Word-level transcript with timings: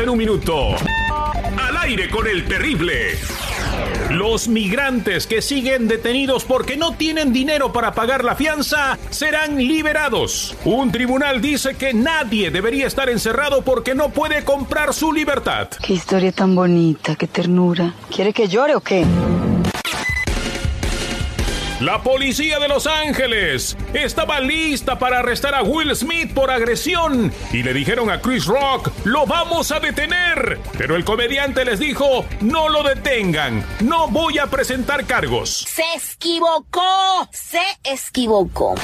24 0.00 0.02
horas 0.02 0.02
en 0.02 0.08
un 0.08 0.18
minuto. 0.18 0.76
Al 1.58 1.76
aire 1.78 2.08
con 2.08 2.26
el 2.26 2.46
terrible. 2.46 3.18
Los 4.10 4.48
migrantes 4.48 5.26
que 5.26 5.40
siguen 5.40 5.86
detenidos 5.86 6.44
porque 6.44 6.76
no 6.76 6.94
tienen 6.94 7.32
dinero 7.32 7.72
para 7.72 7.92
pagar 7.92 8.24
la 8.24 8.34
fianza 8.34 8.98
serán 9.10 9.56
liberados. 9.56 10.56
Un 10.64 10.90
tribunal 10.90 11.40
dice 11.40 11.76
que 11.76 11.94
nadie 11.94 12.50
debería 12.50 12.86
estar 12.86 13.08
encerrado 13.08 13.62
porque 13.62 13.94
no 13.94 14.10
puede 14.10 14.44
comprar 14.44 14.92
su 14.94 15.12
libertad. 15.12 15.68
Qué 15.82 15.94
historia 15.94 16.32
tan 16.32 16.54
bonita, 16.54 17.14
qué 17.14 17.28
ternura. 17.28 17.94
¿Quiere 18.14 18.32
que 18.32 18.48
llore 18.48 18.74
o 18.74 18.80
qué? 18.80 19.06
La 21.80 22.02
policía 22.02 22.58
de 22.58 22.68
Los 22.68 22.86
Ángeles 22.86 23.74
estaba 23.94 24.38
lista 24.38 24.98
para 24.98 25.20
arrestar 25.20 25.54
a 25.54 25.62
Will 25.62 25.96
Smith 25.96 26.34
por 26.34 26.50
agresión 26.50 27.32
y 27.54 27.62
le 27.62 27.72
dijeron 27.72 28.10
a 28.10 28.20
Chris 28.20 28.44
Rock, 28.44 28.90
lo 29.04 29.24
vamos 29.24 29.72
a 29.72 29.80
detener. 29.80 30.60
Pero 30.76 30.94
el 30.94 31.06
comediante 31.06 31.64
les 31.64 31.78
dijo, 31.78 32.26
no 32.42 32.68
lo 32.68 32.82
detengan, 32.82 33.64
no 33.80 34.08
voy 34.08 34.36
a 34.36 34.48
presentar 34.48 35.06
cargos. 35.06 35.64
Se 35.68 35.82
equivocó, 35.96 37.26
se 37.32 37.62
equivocó. 37.82 38.74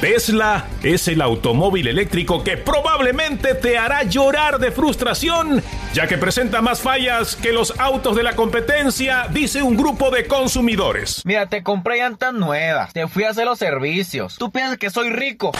Tesla 0.00 0.64
es 0.82 1.08
el 1.08 1.20
automóvil 1.20 1.86
eléctrico 1.86 2.42
que 2.42 2.56
probablemente 2.56 3.54
te 3.54 3.76
hará 3.76 4.02
llorar 4.04 4.58
de 4.58 4.70
frustración, 4.70 5.62
ya 5.92 6.06
que 6.06 6.16
presenta 6.16 6.62
más 6.62 6.80
fallas 6.80 7.36
que 7.36 7.52
los 7.52 7.78
autos 7.78 8.16
de 8.16 8.22
la 8.22 8.34
competencia, 8.34 9.26
dice 9.30 9.62
un 9.62 9.76
grupo 9.76 10.10
de 10.10 10.26
consumidores. 10.26 11.20
Mira, 11.26 11.48
te 11.50 11.62
compré 11.62 11.98
llantas 11.98 12.32
nuevas, 12.32 12.94
te 12.94 13.06
fui 13.08 13.24
a 13.24 13.30
hacer 13.30 13.44
los 13.44 13.58
servicios. 13.58 14.36
Tú 14.38 14.50
piensas 14.50 14.78
que 14.78 14.88
soy 14.88 15.10
rico. 15.10 15.52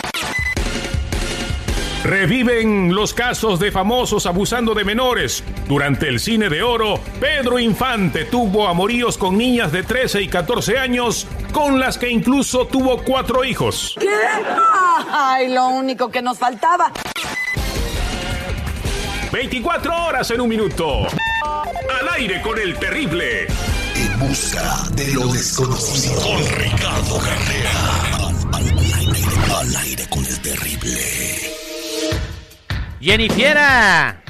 Reviven 2.04 2.94
los 2.94 3.12
casos 3.12 3.60
de 3.60 3.70
famosos 3.70 4.24
abusando 4.24 4.74
de 4.74 4.84
menores. 4.84 5.44
Durante 5.68 6.08
el 6.08 6.18
cine 6.18 6.48
de 6.48 6.62
oro, 6.62 6.98
Pedro 7.20 7.58
Infante 7.58 8.24
tuvo 8.24 8.68
amoríos 8.68 9.18
con 9.18 9.36
niñas 9.36 9.70
de 9.70 9.82
13 9.82 10.22
y 10.22 10.28
14 10.28 10.78
años, 10.78 11.26
con 11.52 11.78
las 11.78 11.98
que 11.98 12.08
incluso 12.08 12.66
tuvo 12.66 13.02
cuatro 13.02 13.44
hijos. 13.44 13.94
¿Qué? 14.00 14.08
Ay, 15.12 15.52
lo 15.52 15.68
único 15.68 16.10
que 16.10 16.22
nos 16.22 16.38
faltaba. 16.38 16.90
24 19.30 20.04
horas 20.06 20.30
en 20.30 20.40
un 20.40 20.48
minuto. 20.48 21.06
Al 22.00 22.08
aire 22.16 22.40
con 22.40 22.58
el 22.58 22.78
terrible. 22.78 23.46
En 23.94 24.18
busca 24.18 24.88
de 24.92 25.12
lo 25.12 25.26
desconocido. 25.28 26.20
Con 26.22 26.46
Ricardo 26.56 27.18
Carrera. 27.18 28.28
Al, 28.54 28.72
al 28.72 28.94
aire, 28.94 29.20
al 29.54 29.76
aire 29.76 30.06
con 30.08 30.24
el 30.24 30.40
terrible. 30.40 31.49
Jennifiera, 33.00 34.22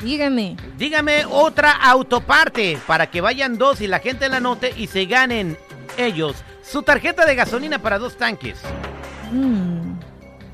Dígame. 0.00 0.56
dígame 0.78 1.24
otra 1.24 1.72
autoparte 1.72 2.78
para 2.86 3.10
que 3.10 3.20
vayan 3.20 3.58
dos 3.58 3.80
y 3.80 3.88
la 3.88 3.98
gente 3.98 4.28
la 4.28 4.38
note 4.38 4.72
y 4.76 4.86
se 4.86 5.06
ganen 5.06 5.58
ellos 5.96 6.36
su 6.62 6.82
tarjeta 6.82 7.26
de 7.26 7.34
gasolina 7.34 7.80
para 7.80 7.98
dos 7.98 8.16
tanques. 8.16 8.58
Mm, 9.32 9.98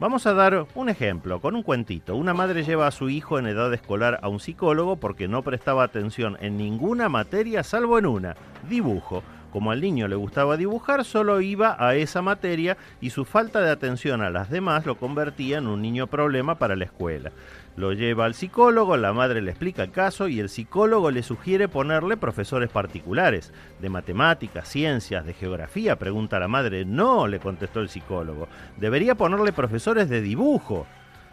Vamos 0.00 0.26
a 0.26 0.34
dar 0.34 0.66
un 0.74 0.88
ejemplo 0.88 1.40
con 1.40 1.54
un 1.54 1.62
cuentito. 1.62 2.16
Una 2.16 2.34
madre 2.34 2.64
lleva 2.64 2.88
a 2.88 2.90
su 2.90 3.10
hijo 3.10 3.38
en 3.38 3.46
edad 3.46 3.72
escolar 3.72 4.18
a 4.22 4.28
un 4.28 4.40
psicólogo 4.40 4.96
porque 4.96 5.28
no 5.28 5.42
prestaba 5.42 5.84
atención 5.84 6.36
en 6.40 6.56
ninguna 6.56 7.08
materia 7.08 7.62
salvo 7.62 7.96
en 8.00 8.06
una, 8.06 8.34
dibujo. 8.68 9.22
Como 9.52 9.70
al 9.70 9.80
niño 9.80 10.08
le 10.08 10.16
gustaba 10.16 10.56
dibujar, 10.56 11.04
solo 11.04 11.40
iba 11.40 11.76
a 11.78 11.94
esa 11.94 12.22
materia 12.22 12.76
y 13.00 13.10
su 13.10 13.24
falta 13.24 13.60
de 13.60 13.70
atención 13.70 14.20
a 14.20 14.30
las 14.30 14.50
demás 14.50 14.84
lo 14.84 14.96
convertía 14.96 15.58
en 15.58 15.68
un 15.68 15.80
niño 15.80 16.08
problema 16.08 16.56
para 16.56 16.74
la 16.74 16.86
escuela. 16.86 17.30
Lo 17.76 17.92
lleva 17.92 18.24
al 18.24 18.34
psicólogo, 18.34 18.96
la 18.96 19.12
madre 19.12 19.42
le 19.42 19.50
explica 19.50 19.82
el 19.82 19.90
caso 19.90 20.28
y 20.28 20.38
el 20.38 20.48
psicólogo 20.48 21.10
le 21.10 21.24
sugiere 21.24 21.66
ponerle 21.66 22.16
profesores 22.16 22.70
particulares. 22.70 23.52
De 23.80 23.88
matemáticas, 23.88 24.68
ciencias, 24.68 25.26
de 25.26 25.34
geografía, 25.34 25.98
pregunta 25.98 26.38
la 26.38 26.46
madre. 26.46 26.84
No, 26.84 27.26
le 27.26 27.40
contestó 27.40 27.80
el 27.80 27.88
psicólogo. 27.88 28.46
Debería 28.76 29.16
ponerle 29.16 29.52
profesores 29.52 30.08
de 30.08 30.20
dibujo. 30.20 30.86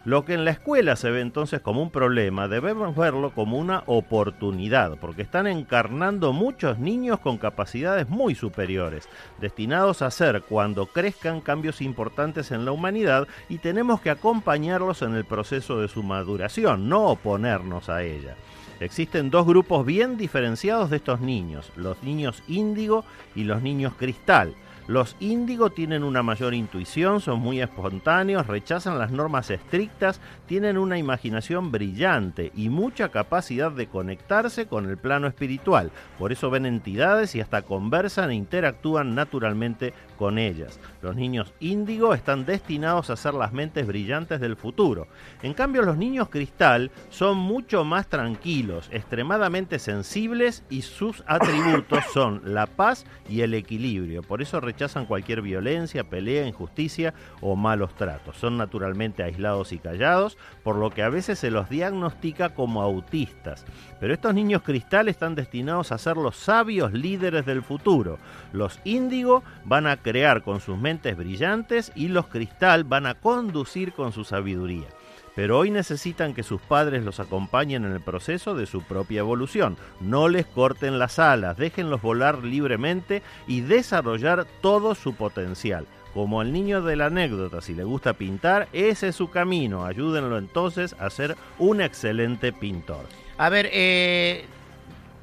Lo 0.04 0.26
que 0.26 0.34
en 0.34 0.46
la 0.46 0.52
escuela 0.52 0.96
se 0.96 1.12
ve 1.12 1.22
entonces 1.22 1.62
como 1.62 1.84
un 1.84 1.92
problema, 1.92 2.48
debemos 2.48 2.96
verlo 2.96 3.36
como 3.36 3.60
una 3.60 3.84
oportunidad, 3.86 4.98
porque 5.00 5.22
están 5.22 5.46
encarnando 5.46 6.34
muchos 6.34 6.80
niños 6.80 7.20
con 7.20 7.38
capacidades 7.38 8.10
muy 8.10 8.34
superiores, 8.34 9.08
destinados 9.40 10.02
a 10.02 10.08
hacer 10.08 10.42
cuando 10.42 10.88
crezcan 10.88 11.40
cambios 11.40 11.82
importantes 11.82 12.50
en 12.50 12.66
la 12.66 12.72
humanidad 12.72 13.28
y 13.48 13.60
tenemos 13.60 14.02
que 14.02 14.10
acompañarlos 14.10 15.04
en 15.04 15.14
el 15.14 15.24
proceso 15.24 15.80
de 15.80 15.88
su 15.88 16.02
maduración, 16.02 16.90
no 16.90 17.06
oponernos 17.06 17.88
a 17.88 18.02
ella. 18.02 18.36
Existen 18.80 19.30
dos 19.30 19.46
grupos 19.46 19.86
bien 19.86 20.18
diferenciados 20.18 20.90
de 20.90 20.98
estos 20.98 21.22
niños, 21.22 21.72
los 21.76 22.02
niños 22.02 22.42
índigo 22.48 23.06
y 23.36 23.44
los 23.44 23.62
niños 23.62 23.94
cristal. 23.96 24.56
Los 24.88 25.16
índigo 25.20 25.70
tienen 25.70 26.04
una 26.04 26.24
mayor 26.24 26.54
intuición, 26.54 27.22
son 27.22 27.40
muy 27.40 27.62
espontáneos, 27.62 28.48
rechazan 28.48 28.98
las 28.98 29.12
normas 29.12 29.50
estrictas, 29.52 30.20
tienen 30.48 30.78
una 30.78 30.98
imaginación 30.98 31.72
brillante 31.72 32.52
y 32.56 32.70
mucha 32.70 33.10
capacidad 33.10 33.72
de 33.72 33.88
conectarse 33.88 34.66
con 34.66 34.90
el 34.90 34.98
plano 34.98 35.28
espiritual. 35.28 35.92
Por 36.18 36.32
eso 36.32 36.50
ven 36.50 36.66
entidades 36.66 37.36
y 37.36 37.42
hasta 37.42 37.62
conversan 37.62 38.32
e 38.32 38.36
interactúan 38.36 39.16
naturalmente 39.16 39.94
con 40.22 40.38
ellas. 40.38 40.80
Los 41.02 41.16
niños 41.16 41.52
índigo 41.60 42.14
están 42.14 42.46
destinados 42.46 43.10
a 43.10 43.16
ser 43.16 43.34
las 43.34 43.54
mentes 43.54 43.88
brillantes 43.88 44.40
del 44.40 44.56
futuro. 44.56 45.08
En 45.42 45.56
cambio, 45.56 45.82
los 45.82 45.98
niños 45.98 46.30
cristal 46.30 46.92
son 47.10 47.40
mucho 47.40 47.84
más 47.84 48.06
tranquilos, 48.06 48.88
extremadamente 48.92 49.80
sensibles 49.80 50.64
y 50.70 50.84
sus 50.84 51.24
atributos 51.26 52.04
son 52.14 52.42
la 52.46 52.68
paz 52.68 53.08
y 53.28 53.42
el 53.42 53.56
equilibrio. 53.56 54.22
Por 54.22 54.44
eso 54.44 54.60
rechazan 54.60 55.08
cualquier 55.08 55.42
violencia, 55.42 56.04
pelea, 56.04 56.46
injusticia 56.46 57.16
o 57.40 57.56
malos 57.56 57.96
tratos. 57.96 58.38
Son 58.38 58.58
naturalmente 58.58 59.24
aislados 59.24 59.72
y 59.72 59.80
callados, 59.80 60.38
por 60.62 60.76
lo 60.76 60.92
que 60.92 61.02
a 61.02 61.10
veces 61.10 61.40
se 61.40 61.50
los 61.50 61.68
diagnostica 61.68 62.54
como 62.54 62.84
autistas. 62.84 63.66
Pero 64.00 64.14
estos 64.14 64.36
niños 64.36 64.62
cristal 64.62 65.08
están 65.08 65.34
destinados 65.34 65.92
a 65.92 65.98
ser 65.98 66.16
los 66.16 66.36
sabios 66.36 66.94
líderes 66.94 67.44
del 67.48 67.64
futuro. 67.64 68.20
Los 68.54 68.80
índigo 68.84 69.42
van 69.66 69.88
a 69.88 69.98
crear 70.12 70.44
con 70.44 70.60
sus 70.60 70.78
mentes 70.78 71.16
brillantes 71.16 71.90
y 71.96 72.10
los 72.10 72.28
cristal 72.28 72.84
van 72.84 73.06
a 73.06 73.14
conducir 73.14 73.94
con 73.94 74.12
su 74.12 74.26
sabiduría. 74.26 74.88
Pero 75.36 75.58
hoy 75.58 75.72
necesitan 75.72 76.34
que 76.34 76.44
sus 76.44 76.60
padres 76.60 77.06
los 77.06 77.22
acompañen 77.22 77.86
en 77.86 77.94
el 77.94 78.02
proceso 78.02 78.54
de 78.54 78.66
su 78.66 78.82
propia 78.84 79.20
evolución. 79.20 79.78
No 80.02 80.28
les 80.28 80.46
corten 80.46 81.00
las 81.00 81.18
alas, 81.18 81.56
déjenlos 81.56 82.02
volar 82.02 82.44
libremente 82.44 83.24
y 83.48 83.62
desarrollar 83.62 84.46
todo 84.60 84.96
su 84.96 85.16
potencial. 85.16 85.88
Como 86.14 86.42
el 86.42 86.52
niño 86.52 86.82
de 86.82 86.98
la 86.98 87.06
anécdota, 87.06 87.62
si 87.62 87.74
le 87.74 87.86
gusta 87.86 88.12
pintar, 88.12 88.68
ese 88.74 89.08
es 89.08 89.16
su 89.16 89.30
camino. 89.30 89.86
Ayúdenlo 89.86 90.38
entonces 90.38 90.94
a 91.00 91.10
ser 91.10 91.38
un 91.58 91.80
excelente 91.80 92.52
pintor. 92.52 93.06
A 93.38 93.48
ver, 93.48 93.70
eh, 93.72 94.44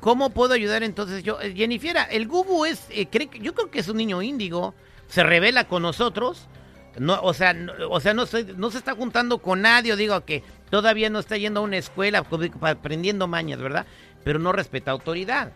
¿cómo 0.01 0.31
puedo 0.31 0.55
ayudar 0.55 0.83
entonces 0.83 1.23
yo? 1.23 1.41
Eh, 1.41 1.55
el 2.11 2.29
Gubu 2.29 2.65
es, 2.65 2.87
eh, 2.91 3.07
cree 3.11 3.29
que- 3.29 3.39
yo 3.41 3.55
creo 3.55 3.71
que 3.71 3.81
es 3.81 3.89
un 3.89 3.97
niño 3.97 4.23
índigo, 4.23 4.75
se 5.09 5.23
revela 5.23 5.65
con 5.65 5.83
nosotros, 5.83 6.49
No, 6.99 7.21
o 7.23 7.33
sea, 7.33 7.53
no, 7.53 7.73
o 7.91 8.01
sea, 8.01 8.13
no 8.13 8.27
se, 8.27 8.43
no 8.43 8.73
se 8.73 8.79
está 8.79 8.95
juntando 8.97 9.39
con 9.39 9.63
nadie, 9.63 9.93
o 9.93 9.97
digo 9.97 10.21
que 10.25 10.43
todavía 10.69 11.09
no 11.11 11.21
está 11.21 11.37
yendo 11.37 11.61
a 11.61 11.63
una 11.63 11.77
escuela 11.77 12.23
co- 12.25 12.41
aprendiendo 12.63 13.29
mañas, 13.29 13.61
¿verdad? 13.61 13.87
Pero 14.25 14.41
no 14.41 14.51
respeta 14.51 14.91
autoridad. 14.91 15.53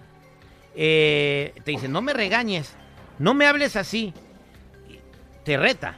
Eh, 0.76 1.52
te 1.64 1.72
dice, 1.72 1.88
no 1.88 2.00
me 2.00 2.12
regañes, 2.12 2.74
no 3.18 3.34
me 3.34 3.46
hables 3.46 3.74
así. 3.74 4.14
Te 5.44 5.56
reta. 5.56 5.96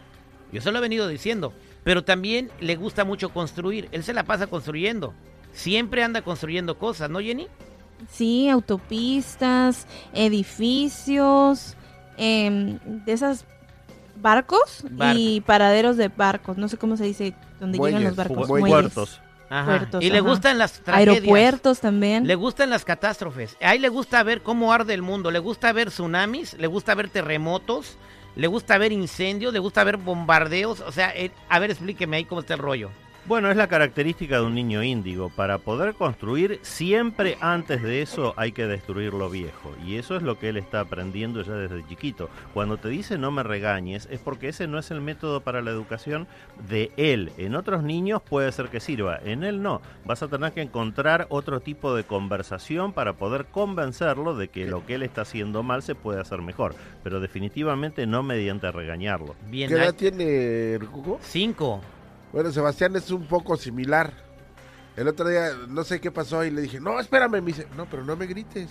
Yo 0.50 0.62
se 0.62 0.72
lo 0.72 0.78
he 0.78 0.80
venido 0.80 1.08
diciendo. 1.08 1.52
Pero 1.82 2.04
también 2.04 2.50
le 2.60 2.76
gusta 2.76 3.04
mucho 3.04 3.28
construir. 3.28 3.88
Él 3.92 4.02
se 4.02 4.14
la 4.14 4.24
pasa 4.24 4.46
construyendo. 4.46 5.12
Siempre 5.52 6.02
anda 6.02 6.22
construyendo 6.22 6.78
cosas, 6.78 7.10
¿no, 7.10 7.20
Jenny? 7.20 7.48
Sí, 8.10 8.48
autopistas, 8.48 9.86
edificios, 10.12 11.76
em, 12.16 12.78
de 13.04 13.12
esas 13.12 13.44
barcos 14.16 14.84
Barco. 14.90 15.18
y 15.18 15.40
paraderos 15.40 15.96
de 15.96 16.08
barcos. 16.08 16.56
No 16.56 16.68
sé 16.68 16.76
cómo 16.76 16.96
se 16.96 17.04
dice 17.04 17.34
donde 17.60 17.78
llegan 17.78 18.04
los 18.04 18.16
barcos. 18.16 18.48
Muelles. 18.48 18.68
puertos. 18.70 19.20
Ajá. 19.50 19.66
Puertos, 19.78 20.02
y 20.02 20.10
le 20.10 20.20
gustan 20.20 20.58
las 20.58 20.80
tragedias. 20.80 21.16
Aeropuertos 21.16 21.80
también. 21.80 22.26
Le 22.26 22.34
gustan 22.34 22.70
las 22.70 22.84
catástrofes. 22.84 23.56
A 23.60 23.74
él 23.74 23.82
le 23.82 23.88
gusta 23.88 24.22
ver 24.22 24.42
cómo 24.42 24.72
arde 24.72 24.94
el 24.94 25.02
mundo. 25.02 25.30
Le 25.30 25.38
gusta 25.38 25.72
ver 25.72 25.90
tsunamis, 25.90 26.54
le 26.54 26.66
gusta 26.66 26.94
ver 26.94 27.08
terremotos, 27.10 27.96
le 28.36 28.46
gusta 28.46 28.78
ver 28.78 28.92
incendios, 28.92 29.52
le 29.52 29.58
gusta 29.58 29.84
ver 29.84 29.96
bombardeos. 29.98 30.80
O 30.80 30.90
sea, 30.92 31.10
él- 31.10 31.30
a 31.48 31.58
ver, 31.58 31.70
explíqueme 31.70 32.16
ahí 32.16 32.24
cómo 32.24 32.40
está 32.40 32.54
el 32.54 32.60
rollo. 32.60 32.90
Bueno, 33.26 33.50
es 33.50 33.56
la 33.56 33.68
característica 33.68 34.36
de 34.36 34.44
un 34.44 34.54
niño 34.54 34.82
índigo. 34.82 35.30
Para 35.30 35.56
poder 35.56 35.94
construir, 35.94 36.58
siempre 36.60 37.38
antes 37.40 37.82
de 37.82 38.02
eso 38.02 38.34
hay 38.36 38.52
que 38.52 38.66
destruir 38.66 39.14
lo 39.14 39.30
viejo. 39.30 39.74
Y 39.82 39.96
eso 39.96 40.14
es 40.14 40.22
lo 40.22 40.38
que 40.38 40.50
él 40.50 40.58
está 40.58 40.80
aprendiendo 40.80 41.40
ya 41.40 41.54
desde 41.54 41.86
chiquito. 41.88 42.28
Cuando 42.52 42.76
te 42.76 42.90
dice 42.90 43.16
no 43.16 43.30
me 43.30 43.42
regañes, 43.42 44.06
es 44.10 44.20
porque 44.20 44.48
ese 44.48 44.66
no 44.66 44.78
es 44.78 44.90
el 44.90 45.00
método 45.00 45.40
para 45.40 45.62
la 45.62 45.70
educación 45.70 46.26
de 46.68 46.92
él. 46.98 47.32
En 47.38 47.54
otros 47.54 47.82
niños 47.82 48.20
puede 48.20 48.52
ser 48.52 48.68
que 48.68 48.78
sirva, 48.78 49.18
en 49.24 49.42
él 49.42 49.62
no. 49.62 49.80
Vas 50.04 50.22
a 50.22 50.28
tener 50.28 50.52
que 50.52 50.60
encontrar 50.60 51.26
otro 51.30 51.60
tipo 51.60 51.94
de 51.94 52.04
conversación 52.04 52.92
para 52.92 53.14
poder 53.14 53.46
convencerlo 53.46 54.36
de 54.36 54.48
que 54.48 54.66
lo 54.66 54.84
que 54.84 54.96
él 54.96 55.02
está 55.02 55.22
haciendo 55.22 55.62
mal 55.62 55.82
se 55.82 55.94
puede 55.94 56.20
hacer 56.20 56.42
mejor. 56.42 56.74
Pero 57.02 57.20
definitivamente 57.20 58.06
no 58.06 58.22
mediante 58.22 58.70
regañarlo. 58.70 59.34
Bien, 59.48 59.70
¿Qué 59.70 59.76
edad 59.76 59.94
tiene 59.94 60.74
el 60.74 60.86
Cuco? 60.90 61.18
cinco. 61.22 61.80
Bueno, 62.34 62.50
Sebastián 62.50 62.96
es 62.96 63.12
un 63.12 63.28
poco 63.28 63.56
similar. 63.56 64.12
El 64.96 65.06
otro 65.06 65.28
día, 65.28 65.50
no 65.68 65.84
sé 65.84 66.00
qué 66.00 66.10
pasó 66.10 66.44
y 66.44 66.50
le 66.50 66.62
dije, 66.62 66.80
no, 66.80 66.98
espérame. 66.98 67.34
Me 67.34 67.42
dice, 67.42 67.68
no, 67.76 67.86
pero 67.86 68.04
no 68.04 68.16
me 68.16 68.26
grites. 68.26 68.68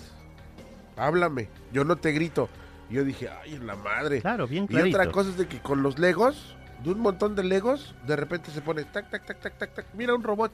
Háblame. 0.98 1.48
Yo 1.72 1.86
no 1.86 1.96
te 1.96 2.12
grito. 2.12 2.50
Y 2.90 2.96
yo 2.96 3.06
dije, 3.06 3.30
ay, 3.30 3.56
en 3.56 3.66
la 3.66 3.78
madre. 3.78 4.20
Claro, 4.20 4.48
bien 4.48 4.66
y 4.66 4.68
clarito. 4.68 4.98
otra 4.98 5.12
cosa 5.14 5.30
es 5.30 5.38
de 5.38 5.48
que 5.48 5.62
con 5.62 5.82
los 5.82 5.98
legos, 5.98 6.58
de 6.84 6.92
un 6.92 7.00
montón 7.00 7.38
de 7.38 7.46
legos, 7.46 7.96
de 8.06 8.18
repente 8.18 8.52
se 8.52 8.60
pone 8.60 8.84
tac, 8.84 9.10
tac, 9.10 9.26
tac, 9.26 9.40
tac, 9.40 9.58
tac, 9.58 9.74
tac. 9.74 9.86
Mira 9.94 10.14
un 10.14 10.24
robot. 10.24 10.52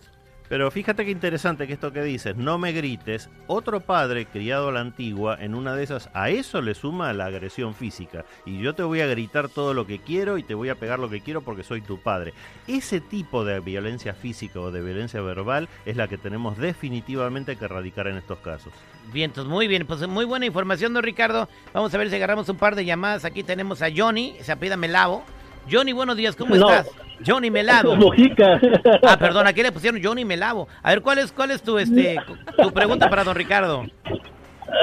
Pero 0.50 0.72
fíjate 0.72 1.06
qué 1.06 1.12
interesante 1.12 1.68
que 1.68 1.74
esto 1.74 1.94
que 1.94 2.02
dices, 2.02 2.36
no 2.36 2.58
me 2.58 2.72
grites, 2.72 3.30
otro 3.46 3.82
padre 3.82 4.26
criado 4.26 4.70
a 4.70 4.72
la 4.72 4.80
antigua, 4.80 5.38
en 5.40 5.54
una 5.54 5.76
de 5.76 5.84
esas, 5.84 6.10
a 6.16 6.32
eso 6.32 6.60
le 6.64 6.74
suma 6.74 7.14
la 7.14 7.26
agresión 7.26 7.76
física. 7.76 8.26
Y 8.48 8.60
yo 8.60 8.74
te 8.74 8.82
voy 8.82 9.02
a 9.02 9.06
gritar 9.08 9.48
todo 9.50 9.76
lo 9.76 9.86
que 9.86 10.00
quiero 10.00 10.40
y 10.40 10.44
te 10.44 10.56
voy 10.56 10.70
a 10.70 10.76
pegar 10.76 10.98
lo 10.98 11.08
que 11.08 11.22
quiero 11.22 11.42
porque 11.42 11.62
soy 11.62 11.82
tu 11.82 12.00
padre. 12.02 12.34
Ese 12.68 13.00
tipo 13.00 13.46
de 13.46 13.60
violencia 13.60 14.16
física 14.16 14.60
o 14.60 14.72
de 14.72 14.82
violencia 14.82 15.22
verbal 15.22 15.70
es 15.86 15.96
la 15.96 16.08
que 16.08 16.18
tenemos 16.18 16.58
definitivamente 16.58 17.56
que 17.56 17.66
erradicar 17.66 18.08
en 18.08 18.18
estos 18.18 18.40
casos. 18.40 18.74
Vientos, 19.14 19.48
muy 19.48 19.68
bien. 19.68 19.86
Pues 19.86 20.08
muy 20.08 20.26
buena 20.26 20.48
información, 20.48 20.94
don 20.96 21.04
Ricardo. 21.04 21.48
Vamos 21.74 21.94
a 21.94 21.98
ver 22.00 22.10
si 22.10 22.16
agarramos 22.16 22.50
un 22.50 22.58
par 22.58 22.76
de 22.76 22.86
llamadas. 22.86 23.24
Aquí 23.24 23.44
tenemos 23.44 23.84
a 23.84 23.90
Johnny, 23.96 24.36
se 24.42 24.52
apida 24.52 24.76
Melavo. 24.78 25.24
Johnny, 25.72 25.94
buenos 25.94 26.18
días, 26.18 26.36
¿cómo 26.36 26.56
No. 26.56 26.70
estás? 26.72 26.90
Johnny 27.26 27.50
Melavo. 27.50 27.96
Mojica. 27.96 28.60
Ah, 29.04 29.18
perdón, 29.18 29.48
aquí 29.48 29.64
le 29.64 29.72
pusieron 29.72 30.02
Johnny 30.04 30.26
Melavo. 30.26 30.68
A 30.82 30.90
ver, 30.92 31.02
¿cuál 31.02 31.20
es, 31.20 31.32
cuál 31.32 31.52
es 31.52 31.62
tu, 31.62 31.78
este, 31.78 32.18
tu 32.62 32.72
pregunta 32.72 33.10
para 33.10 33.24
don 33.24 33.36
Ricardo? 33.36 33.86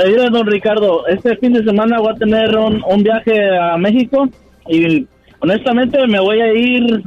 Mira, 0.04 0.28
don 0.30 0.46
Ricardo, 0.46 1.06
este 1.06 1.36
fin 1.36 1.52
de 1.52 1.64
semana 1.64 1.98
voy 2.00 2.12
a 2.12 2.18
tener 2.18 2.56
un, 2.56 2.82
un 2.86 3.02
viaje 3.02 3.56
a 3.56 3.76
México 3.76 4.28
y 4.68 5.06
honestamente 5.40 6.06
me 6.06 6.20
voy 6.20 6.40
a 6.40 6.52
ir 6.52 7.02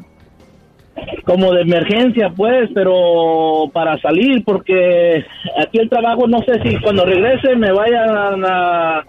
como 1.25 1.53
de 1.53 1.61
emergencia, 1.61 2.31
pues, 2.35 2.69
pero 2.73 3.69
para 3.73 3.97
salir, 3.99 4.43
porque 4.43 5.25
aquí 5.57 5.79
el 5.79 5.89
trabajo 5.89 6.27
no 6.27 6.39
sé 6.39 6.61
si 6.63 6.77
cuando 6.81 7.05
regrese 7.05 7.55
me 7.55 7.71
vayan 7.71 8.43
a, 8.45 9.03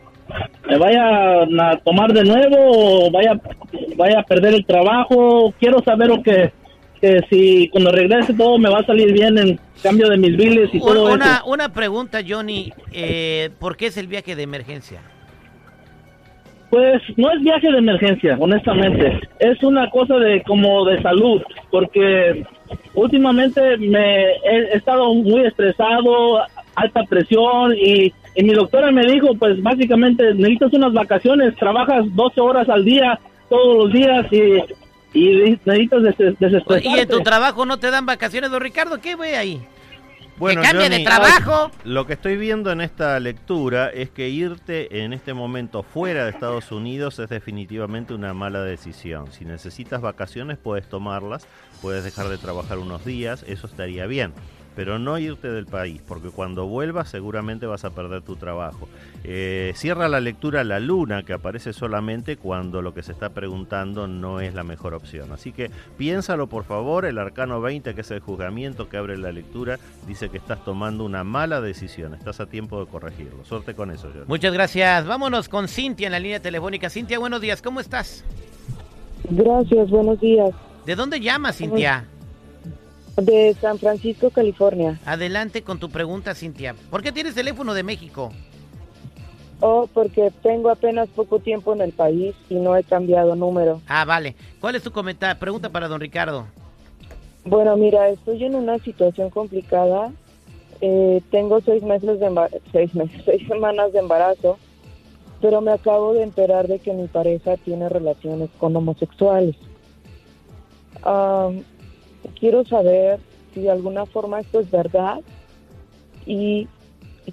me 0.68 0.78
vayan 0.78 1.60
a 1.60 1.76
tomar 1.78 2.12
de 2.12 2.24
nuevo 2.24 2.56
o 2.58 3.10
vaya, 3.10 3.40
vaya 3.96 4.20
a 4.20 4.22
perder 4.22 4.54
el 4.54 4.64
trabajo. 4.64 5.52
Quiero 5.58 5.82
saber 5.82 6.10
o 6.10 6.22
que, 6.22 6.52
que 7.00 7.20
si 7.30 7.68
cuando 7.68 7.92
regrese 7.92 8.34
todo 8.34 8.58
me 8.58 8.70
va 8.70 8.80
a 8.80 8.86
salir 8.86 9.12
bien 9.12 9.38
en 9.38 9.60
cambio 9.82 10.08
de 10.08 10.16
mis 10.16 10.36
biles 10.36 10.70
y 10.72 10.80
todo 10.80 11.08
eso. 11.08 11.14
Una, 11.14 11.42
una 11.46 11.72
pregunta, 11.72 12.20
Johnny. 12.26 12.72
Eh, 12.92 13.50
¿Por 13.58 13.76
qué 13.76 13.86
es 13.86 13.96
el 13.96 14.06
viaje 14.06 14.36
de 14.36 14.42
emergencia? 14.42 15.00
Pues 16.70 17.02
no 17.16 17.32
es 17.32 17.42
viaje 17.42 17.70
de 17.70 17.78
emergencia, 17.78 18.36
honestamente. 18.38 19.20
Es 19.40 19.60
una 19.64 19.90
cosa 19.90 20.14
de 20.14 20.40
como 20.44 20.84
de 20.84 21.02
salud, 21.02 21.42
porque 21.68 22.44
últimamente 22.94 23.76
me 23.78 24.26
he 24.26 24.76
estado 24.76 25.12
muy 25.12 25.46
estresado, 25.46 26.38
alta 26.76 27.02
presión 27.08 27.74
y, 27.76 28.12
y 28.34 28.44
mi 28.44 28.52
doctora 28.54 28.90
me 28.92 29.04
dijo, 29.06 29.34
pues 29.38 29.62
básicamente 29.62 30.34
necesitas 30.34 30.72
unas 30.72 30.92
vacaciones, 30.92 31.54
trabajas 31.56 32.04
12 32.14 32.40
horas 32.40 32.68
al 32.68 32.84
día, 32.84 33.18
todos 33.48 33.84
los 33.84 33.92
días 33.92 34.26
y, 34.32 35.18
y 35.18 35.58
necesitas 35.64 36.02
des- 36.02 36.38
desestresarte. 36.38 36.88
¿Y 36.88 36.98
en 37.00 37.08
tu 37.08 37.20
trabajo 37.20 37.66
no 37.66 37.78
te 37.78 37.90
dan 37.90 38.06
vacaciones, 38.06 38.50
don 38.50 38.60
Ricardo? 38.60 39.00
¿Qué 39.00 39.16
ve 39.16 39.36
ahí? 39.36 39.60
Bueno, 40.38 40.62
que 40.62 40.68
cambie 40.68 40.88
de 40.88 41.04
trabajo. 41.04 41.70
Lo 41.84 42.06
que 42.06 42.14
estoy 42.14 42.38
viendo 42.38 42.72
en 42.72 42.80
esta 42.80 43.20
lectura 43.20 43.90
es 43.90 44.08
que 44.08 44.30
irte 44.30 45.02
en 45.04 45.12
este 45.12 45.34
momento 45.34 45.82
fuera 45.82 46.24
de 46.24 46.30
Estados 46.30 46.72
Unidos 46.72 47.18
es 47.18 47.28
definitivamente 47.28 48.14
una 48.14 48.32
mala 48.32 48.62
decisión. 48.62 49.30
Si 49.32 49.44
necesitas 49.44 50.00
vacaciones 50.00 50.56
puedes 50.56 50.88
tomarlas, 50.88 51.46
puedes 51.82 52.04
dejar 52.04 52.28
de 52.28 52.38
trabajar 52.38 52.78
unos 52.78 53.04
días, 53.04 53.44
eso 53.48 53.66
estaría 53.66 54.06
bien. 54.06 54.32
Pero 54.76 54.98
no 54.98 55.18
irte 55.18 55.50
del 55.50 55.66
país, 55.66 56.00
porque 56.06 56.30
cuando 56.30 56.66
vuelvas 56.66 57.08
seguramente 57.08 57.66
vas 57.66 57.84
a 57.84 57.90
perder 57.90 58.22
tu 58.22 58.36
trabajo. 58.36 58.88
Eh, 59.24 59.72
cierra 59.74 60.08
la 60.08 60.20
lectura 60.20 60.64
la 60.64 60.80
luna, 60.80 61.22
que 61.24 61.32
aparece 61.32 61.72
solamente 61.72 62.36
cuando 62.36 62.80
lo 62.82 62.94
que 62.94 63.02
se 63.02 63.12
está 63.12 63.30
preguntando 63.30 64.06
no 64.06 64.40
es 64.40 64.54
la 64.54 64.62
mejor 64.62 64.94
opción. 64.94 65.32
Así 65.32 65.52
que 65.52 65.70
piénsalo 65.98 66.46
por 66.46 66.64
favor, 66.64 67.04
el 67.04 67.18
arcano 67.18 67.60
20, 67.60 67.94
que 67.94 68.00
es 68.00 68.10
el 68.10 68.20
juzgamiento 68.20 68.88
que 68.88 68.96
abre 68.96 69.16
la 69.18 69.32
lectura, 69.32 69.78
dice 70.06 70.28
que 70.28 70.38
estás 70.38 70.64
tomando 70.64 71.04
una 71.04 71.24
mala 71.24 71.60
decisión, 71.60 72.14
estás 72.14 72.40
a 72.40 72.46
tiempo 72.46 72.84
de 72.84 72.90
corregirlo. 72.90 73.44
Suerte 73.44 73.74
con 73.74 73.90
eso, 73.90 74.08
Johnny. 74.12 74.26
Muchas 74.26 74.52
gracias. 74.52 75.06
Vámonos 75.06 75.48
con 75.48 75.68
Cintia 75.68 76.06
en 76.06 76.12
la 76.12 76.20
línea 76.20 76.40
telefónica. 76.40 76.90
Cintia, 76.90 77.18
buenos 77.18 77.40
días. 77.40 77.60
¿Cómo 77.62 77.80
estás? 77.80 78.24
Gracias, 79.28 79.90
buenos 79.90 80.20
días. 80.20 80.50
¿De 80.86 80.96
dónde 80.96 81.20
llamas, 81.20 81.56
Cintia? 81.56 82.06
De 83.20 83.54
San 83.60 83.78
Francisco, 83.78 84.30
California. 84.30 84.98
Adelante 85.04 85.62
con 85.62 85.78
tu 85.78 85.90
pregunta, 85.90 86.34
Cintia. 86.34 86.74
¿Por 86.90 87.02
qué 87.02 87.12
tienes 87.12 87.34
teléfono 87.34 87.74
de 87.74 87.82
México? 87.82 88.32
Oh, 89.60 89.86
porque 89.92 90.32
tengo 90.42 90.70
apenas 90.70 91.08
poco 91.10 91.38
tiempo 91.38 91.74
en 91.74 91.82
el 91.82 91.92
país 91.92 92.34
y 92.48 92.54
no 92.54 92.74
he 92.76 92.82
cambiado 92.82 93.36
número. 93.36 93.82
Ah, 93.86 94.06
vale. 94.06 94.34
¿Cuál 94.58 94.76
es 94.76 94.82
tu 94.82 94.90
comentario? 94.90 95.38
Pregunta 95.38 95.68
para 95.68 95.86
don 95.86 96.00
Ricardo. 96.00 96.46
Bueno, 97.44 97.76
mira, 97.76 98.08
estoy 98.08 98.42
en 98.44 98.54
una 98.54 98.78
situación 98.78 99.28
complicada. 99.28 100.12
Eh, 100.80 101.20
tengo 101.30 101.60
seis 101.60 101.82
meses 101.82 102.20
de 102.20 102.60
seis 102.72 102.94
meses, 102.94 103.22
seis 103.26 103.46
semanas 103.46 103.92
de 103.92 103.98
embarazo, 103.98 104.58
pero 105.42 105.60
me 105.60 105.72
acabo 105.72 106.14
de 106.14 106.22
enterar 106.22 106.66
de 106.66 106.78
que 106.78 106.94
mi 106.94 107.06
pareja 107.06 107.58
tiene 107.58 107.90
relaciones 107.90 108.48
con 108.58 108.74
homosexuales. 108.74 109.56
Am, 111.02 111.64
quiero 112.30 112.64
saber 112.64 113.20
si 113.54 113.62
de 113.62 113.70
alguna 113.70 114.06
forma 114.06 114.40
esto 114.40 114.60
es 114.60 114.70
verdad 114.70 115.20
y 116.26 116.68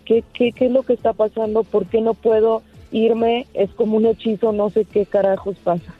qué, 0.05 0.23
es 0.37 0.71
lo 0.71 0.83
que 0.83 0.93
está 0.93 1.13
pasando, 1.13 1.63
por 1.63 1.85
qué 1.87 2.01
no 2.01 2.13
puedo 2.13 2.63
irme, 2.91 3.47
es 3.53 3.69
como 3.71 3.97
un 3.97 4.05
hechizo, 4.05 4.51
no 4.51 4.69
sé 4.69 4.85
qué 4.85 5.05
carajos 5.05 5.57
pasa. 5.63 5.93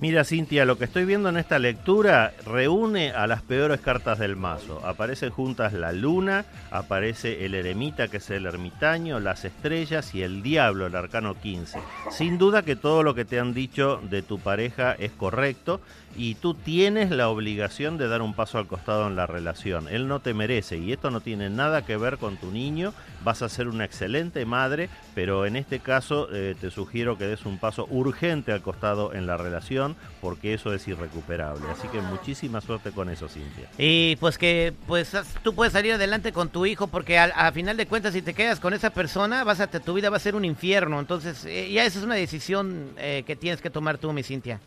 Mira, 0.00 0.24
Cintia, 0.24 0.64
lo 0.64 0.78
que 0.78 0.86
estoy 0.86 1.04
viendo 1.04 1.28
en 1.28 1.36
esta 1.36 1.58
lectura 1.58 2.32
reúne 2.46 3.10
a 3.10 3.26
las 3.26 3.42
peores 3.42 3.82
cartas 3.82 4.18
del 4.18 4.34
mazo. 4.34 4.80
Aparecen 4.82 5.28
juntas 5.28 5.74
la 5.74 5.92
luna, 5.92 6.46
aparece 6.70 7.44
el 7.44 7.54
eremita, 7.54 8.08
que 8.08 8.16
es 8.16 8.30
el 8.30 8.46
ermitaño, 8.46 9.20
las 9.20 9.44
estrellas 9.44 10.14
y 10.14 10.22
el 10.22 10.42
diablo, 10.42 10.86
el 10.86 10.96
arcano 10.96 11.34
15. 11.34 11.78
Sin 12.10 12.38
duda 12.38 12.62
que 12.62 12.76
todo 12.76 13.02
lo 13.02 13.14
que 13.14 13.26
te 13.26 13.38
han 13.38 13.52
dicho 13.52 14.00
de 14.08 14.22
tu 14.22 14.38
pareja 14.38 14.92
es 14.92 15.12
correcto 15.12 15.82
y 16.16 16.34
tú 16.34 16.54
tienes 16.54 17.10
la 17.10 17.28
obligación 17.28 17.98
de 17.98 18.08
dar 18.08 18.22
un 18.22 18.34
paso 18.34 18.58
al 18.58 18.66
costado 18.66 19.06
en 19.06 19.16
la 19.16 19.26
relación. 19.26 19.88
Él 19.88 20.08
no 20.08 20.20
te 20.20 20.34
merece 20.34 20.78
y 20.78 20.92
esto 20.92 21.10
no 21.10 21.20
tiene 21.20 21.50
nada 21.50 21.84
que 21.84 21.96
ver 21.96 22.18
con 22.18 22.36
tu 22.36 22.50
niño 22.50 22.92
vas 23.24 23.42
a 23.42 23.48
ser 23.48 23.68
una 23.68 23.84
excelente 23.84 24.44
madre, 24.44 24.88
pero 25.14 25.46
en 25.46 25.56
este 25.56 25.80
caso 25.80 26.28
eh, 26.32 26.54
te 26.60 26.70
sugiero 26.70 27.18
que 27.18 27.26
des 27.26 27.44
un 27.44 27.58
paso 27.58 27.86
urgente 27.90 28.52
al 28.52 28.62
costado 28.62 29.12
en 29.14 29.26
la 29.26 29.36
relación, 29.36 29.96
porque 30.20 30.54
eso 30.54 30.72
es 30.72 30.86
irrecuperable. 30.88 31.66
Así 31.70 31.88
que 31.88 32.00
muchísima 32.00 32.60
suerte 32.60 32.92
con 32.92 33.08
eso, 33.10 33.28
Cintia. 33.28 33.68
Y 33.78 34.16
pues 34.16 34.38
que 34.38 34.72
pues 34.86 35.14
tú 35.42 35.54
puedes 35.54 35.72
salir 35.72 35.92
adelante 35.92 36.32
con 36.32 36.48
tu 36.48 36.66
hijo, 36.66 36.86
porque 36.86 37.18
al- 37.18 37.32
a, 37.34 37.52
final 37.52 37.76
de 37.76 37.86
cuentas, 37.86 38.14
si 38.14 38.22
te 38.22 38.34
quedas 38.34 38.60
con 38.60 38.74
esa 38.74 38.90
persona, 38.90 39.44
vas 39.44 39.60
a, 39.60 39.66
tu 39.66 39.94
vida 39.94 40.10
va 40.10 40.16
a 40.16 40.20
ser 40.20 40.34
un 40.34 40.44
infierno. 40.44 40.98
Entonces, 41.00 41.44
eh, 41.44 41.70
ya 41.70 41.84
esa 41.84 41.98
es 41.98 42.04
una 42.04 42.14
decisión 42.14 42.90
eh, 42.96 43.22
que 43.26 43.36
tienes 43.36 43.60
que 43.60 43.70
tomar 43.70 43.98
tú, 43.98 44.12
mi 44.12 44.22
Cintia. 44.22 44.60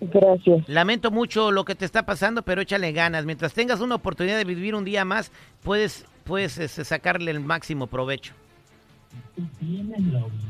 Gracias. 0.00 0.68
Lamento 0.68 1.10
mucho 1.10 1.50
lo 1.50 1.64
que 1.64 1.74
te 1.74 1.84
está 1.84 2.04
pasando, 2.04 2.42
pero 2.42 2.60
échale 2.60 2.92
ganas. 2.92 3.24
Mientras 3.24 3.54
tengas 3.54 3.80
una 3.80 3.94
oportunidad 3.94 4.36
de 4.36 4.44
vivir 4.44 4.74
un 4.74 4.84
día 4.84 5.04
más, 5.04 5.32
puedes, 5.62 6.06
puedes 6.24 6.58
este, 6.58 6.84
sacarle 6.84 7.30
el 7.30 7.40
máximo 7.40 7.86
provecho. 7.86 8.34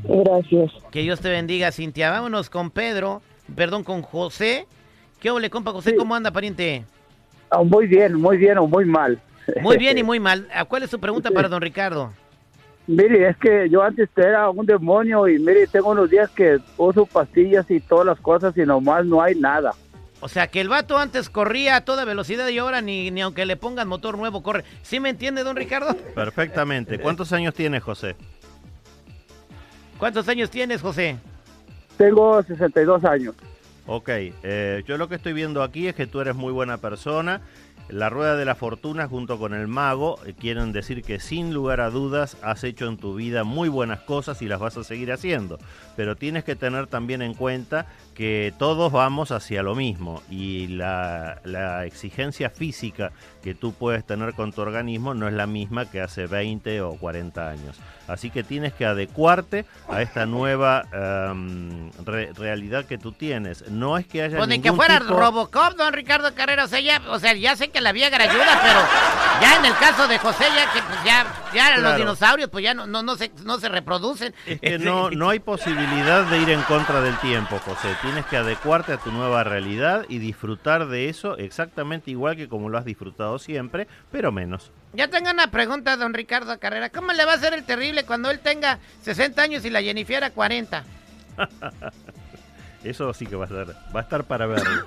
Gracias. 0.03 0.71
Que 0.91 1.01
Dios 1.01 1.19
te 1.19 1.29
bendiga, 1.29 1.71
Cintia. 1.71 2.11
Vámonos 2.11 2.49
con 2.49 2.71
Pedro, 2.71 3.21
perdón, 3.55 3.83
con 3.83 4.01
José. 4.01 4.67
¿Qué 5.19 5.31
ole, 5.31 5.49
compa 5.49 5.71
José? 5.71 5.95
¿Cómo 5.95 6.15
anda, 6.15 6.31
pariente? 6.31 6.85
Ah, 7.49 7.63
muy 7.63 7.87
bien, 7.87 8.15
muy 8.15 8.37
bien 8.37 8.57
o 8.57 8.67
muy 8.67 8.85
mal. 8.85 9.19
Muy 9.61 9.77
bien 9.77 9.97
y 9.97 10.03
muy 10.03 10.19
mal. 10.19 10.47
¿A 10.53 10.65
¿Cuál 10.65 10.83
es 10.83 10.89
su 10.89 10.99
pregunta 10.99 11.31
para 11.31 11.47
don 11.47 11.61
Ricardo? 11.61 12.11
Mire, 12.87 13.29
es 13.29 13.37
que 13.37 13.67
yo 13.69 13.81
antes 13.81 14.09
era 14.15 14.49
un 14.49 14.65
demonio 14.65 15.27
y 15.27 15.39
mire, 15.39 15.65
tengo 15.67 15.89
unos 15.89 16.09
días 16.09 16.29
que 16.29 16.59
uso 16.77 17.05
pastillas 17.05 17.69
y 17.71 17.79
todas 17.79 18.05
las 18.05 18.19
cosas 18.19 18.55
y 18.57 18.61
nomás 18.61 19.05
no 19.05 19.21
hay 19.21 19.35
nada. 19.35 19.71
O 20.21 20.27
sea, 20.27 20.47
que 20.47 20.61
el 20.61 20.69
vato 20.69 20.97
antes 20.97 21.29
corría 21.29 21.77
a 21.77 21.81
toda 21.81 22.05
velocidad 22.05 22.47
y 22.47 22.57
ahora 22.57 22.81
ni, 22.81 23.11
ni 23.11 23.21
aunque 23.21 23.45
le 23.45 23.57
pongan 23.57 23.87
motor 23.87 24.17
nuevo 24.17 24.43
corre. 24.43 24.63
¿Sí 24.81 24.99
me 24.99 25.09
entiende, 25.09 25.43
don 25.43 25.55
Ricardo? 25.55 25.95
Perfectamente. 26.13 26.99
¿Cuántos 27.01 27.33
años 27.33 27.53
tienes, 27.53 27.83
José? 27.83 28.15
¿Cuántos 29.97 30.27
años 30.27 30.49
tienes, 30.49 30.81
José? 30.81 31.17
Tengo 31.97 32.41
62 32.43 33.03
años. 33.05 33.35
Ok, 33.87 34.09
eh, 34.09 34.83
yo 34.87 34.97
lo 34.97 35.07
que 35.07 35.15
estoy 35.15 35.33
viendo 35.33 35.61
aquí 35.61 35.87
es 35.87 35.95
que 35.95 36.07
tú 36.07 36.19
eres 36.19 36.35
muy 36.35 36.51
buena 36.51 36.77
persona. 36.77 37.41
La 37.87 38.09
rueda 38.09 38.35
de 38.35 38.45
la 38.45 38.55
fortuna 38.55 39.07
junto 39.07 39.37
con 39.37 39.53
el 39.53 39.67
mago 39.67 40.19
eh, 40.25 40.33
quieren 40.33 40.71
decir 40.71 41.03
que 41.03 41.19
sin 41.19 41.53
lugar 41.53 41.81
a 41.81 41.91
dudas 41.91 42.35
has 42.41 42.63
hecho 42.63 42.87
en 42.87 42.97
tu 42.97 43.13
vida 43.13 43.43
muy 43.43 43.69
buenas 43.69 43.99
cosas 43.99 44.41
y 44.41 44.47
las 44.47 44.59
vas 44.59 44.75
a 44.77 44.83
seguir 44.83 45.11
haciendo. 45.11 45.59
Pero 45.95 46.15
tienes 46.15 46.43
que 46.43 46.55
tener 46.55 46.87
también 46.87 47.21
en 47.21 47.35
cuenta 47.35 47.85
que 48.15 48.53
todos 48.57 48.91
vamos 48.91 49.31
hacia 49.31 49.61
lo 49.61 49.75
mismo 49.75 50.23
y 50.31 50.67
la, 50.67 51.41
la 51.43 51.85
exigencia 51.85 52.49
física 52.49 53.11
que 53.45 53.53
tú 53.55 53.71
puedes 53.73 54.03
tener 54.05 54.33
con 54.33 54.51
tu 54.51 54.59
organismo 54.61 55.13
no 55.13 55.27
es 55.29 55.33
la 55.33 55.45
misma 55.47 55.85
que 55.89 56.01
hace 56.01 56.25
20 56.27 56.81
o 56.81 56.95
40 56.97 57.47
años. 57.49 57.77
Así 58.07 58.29
que 58.31 58.43
tienes 58.43 58.73
que 58.73 58.85
adecuarte 58.85 59.65
a 59.89 60.01
esta 60.01 60.25
nueva 60.25 60.83
em, 60.91 61.91
re- 62.05 62.31
realidad 62.33 62.85
que 62.85 62.97
tú 62.97 63.11
tienes. 63.11 63.69
No 63.69 63.97
es 63.97 64.05
que 64.07 64.21
haya 64.23 64.37
Pues 64.37 64.49
ni 64.49 64.55
que 64.59 64.69
ningún 64.69 64.77
fuera 64.77 64.99
tipo- 64.99 65.13
Robocop, 65.17 65.75
don 65.75 65.93
Ricardo 65.93 66.33
Carrera. 66.35 66.65
O 66.65 66.67
sea, 66.67 66.79
ya, 66.81 67.01
o 67.09 67.19
sea, 67.19 67.33
ya 67.33 67.55
sé 67.55 67.69
que 67.69 67.81
la 67.81 67.91
Viagra 67.93 68.23
ayuda, 68.25 68.59
pero 68.63 68.79
ya 69.41 69.57
en 69.57 69.65
el 69.65 69.73
caso 69.77 70.07
de 70.07 70.17
José, 70.19 70.43
ya 70.55 70.71
que 70.73 70.81
pues, 70.81 71.03
ya, 71.05 71.25
ya 71.53 71.77
los 71.77 71.97
dinosaurios 71.97 72.49
pues 72.49 72.63
ya 72.63 72.73
no, 72.73 72.85
no, 72.87 73.01
no, 73.03 73.15
se, 73.15 73.31
no 73.43 73.59
se 73.59 73.69
reproducen. 73.69 74.33
Es 74.47 74.59
que 74.59 74.77
no, 74.79 75.09
no 75.11 75.29
hay 75.29 75.39
posibilidad 75.39 76.25
de 76.25 76.39
ir 76.39 76.49
en 76.49 76.61
contra 76.63 77.01
del 77.01 77.15
tiempo, 77.17 77.59
José. 77.59 77.89
Tienes 78.01 78.25
que 78.25 78.37
adecuarte 78.37 78.93
a 78.93 78.97
tu 78.97 79.11
nueva 79.11 79.43
realidad 79.43 80.05
y 80.09 80.17
disfrutar 80.19 80.87
de 80.87 81.09
eso 81.09 81.37
exactamente 81.37 82.11
igual 82.11 82.35
que 82.35 82.47
como 82.49 82.69
lo 82.69 82.77
has 82.77 82.85
disfrutado 82.85 83.34
siempre, 83.39 83.87
pero 84.11 84.31
menos. 84.31 84.71
Ya 84.93 85.09
tengo 85.09 85.29
una 85.29 85.51
pregunta, 85.51 85.97
don 85.97 86.13
Ricardo 86.13 86.57
Carrera. 86.59 86.89
¿Cómo 86.89 87.11
le 87.13 87.25
va 87.25 87.33
a 87.33 87.35
hacer 87.35 87.53
el 87.53 87.65
terrible 87.65 88.05
cuando 88.05 88.31
él 88.31 88.39
tenga 88.39 88.79
60 89.01 89.41
años 89.41 89.65
y 89.65 89.69
la 89.69 89.81
Jennifer 89.81 90.31
40? 90.31 90.83
Eso 92.85 93.11
sí 93.13 93.25
que 93.25 93.35
va 93.35 93.45
a 93.45 93.47
ser, 93.47 93.69
va 93.95 93.99
a 93.99 94.03
estar 94.03 94.25
para 94.25 94.45
verlo. 94.45 94.85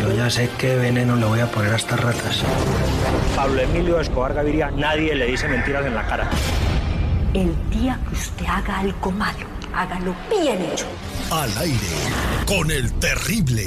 Yo 0.00 0.12
ya 0.12 0.30
sé 0.30 0.48
qué 0.56 0.76
veneno 0.76 1.14
le 1.16 1.26
voy 1.26 1.40
a 1.40 1.46
poner 1.46 1.72
a 1.72 1.76
estas 1.76 2.00
ratas. 2.00 2.42
Pablo 3.34 3.60
Emilio 3.60 4.00
Escobar 4.00 4.32
Gaviria, 4.32 4.70
nadie 4.70 5.14
le 5.14 5.26
dice 5.26 5.46
mentiras 5.48 5.84
en 5.84 5.94
la 5.94 6.06
cara. 6.06 6.30
El 7.34 7.54
día 7.70 7.98
que 8.08 8.14
usted 8.14 8.46
haga 8.46 8.78
algo 8.78 9.10
malo, 9.10 9.46
hágalo 9.74 10.14
bien 10.30 10.62
hecho. 10.72 10.86
Al 11.30 11.50
aire 11.58 11.86
con 12.46 12.70
el 12.70 12.92
terrible. 12.94 13.64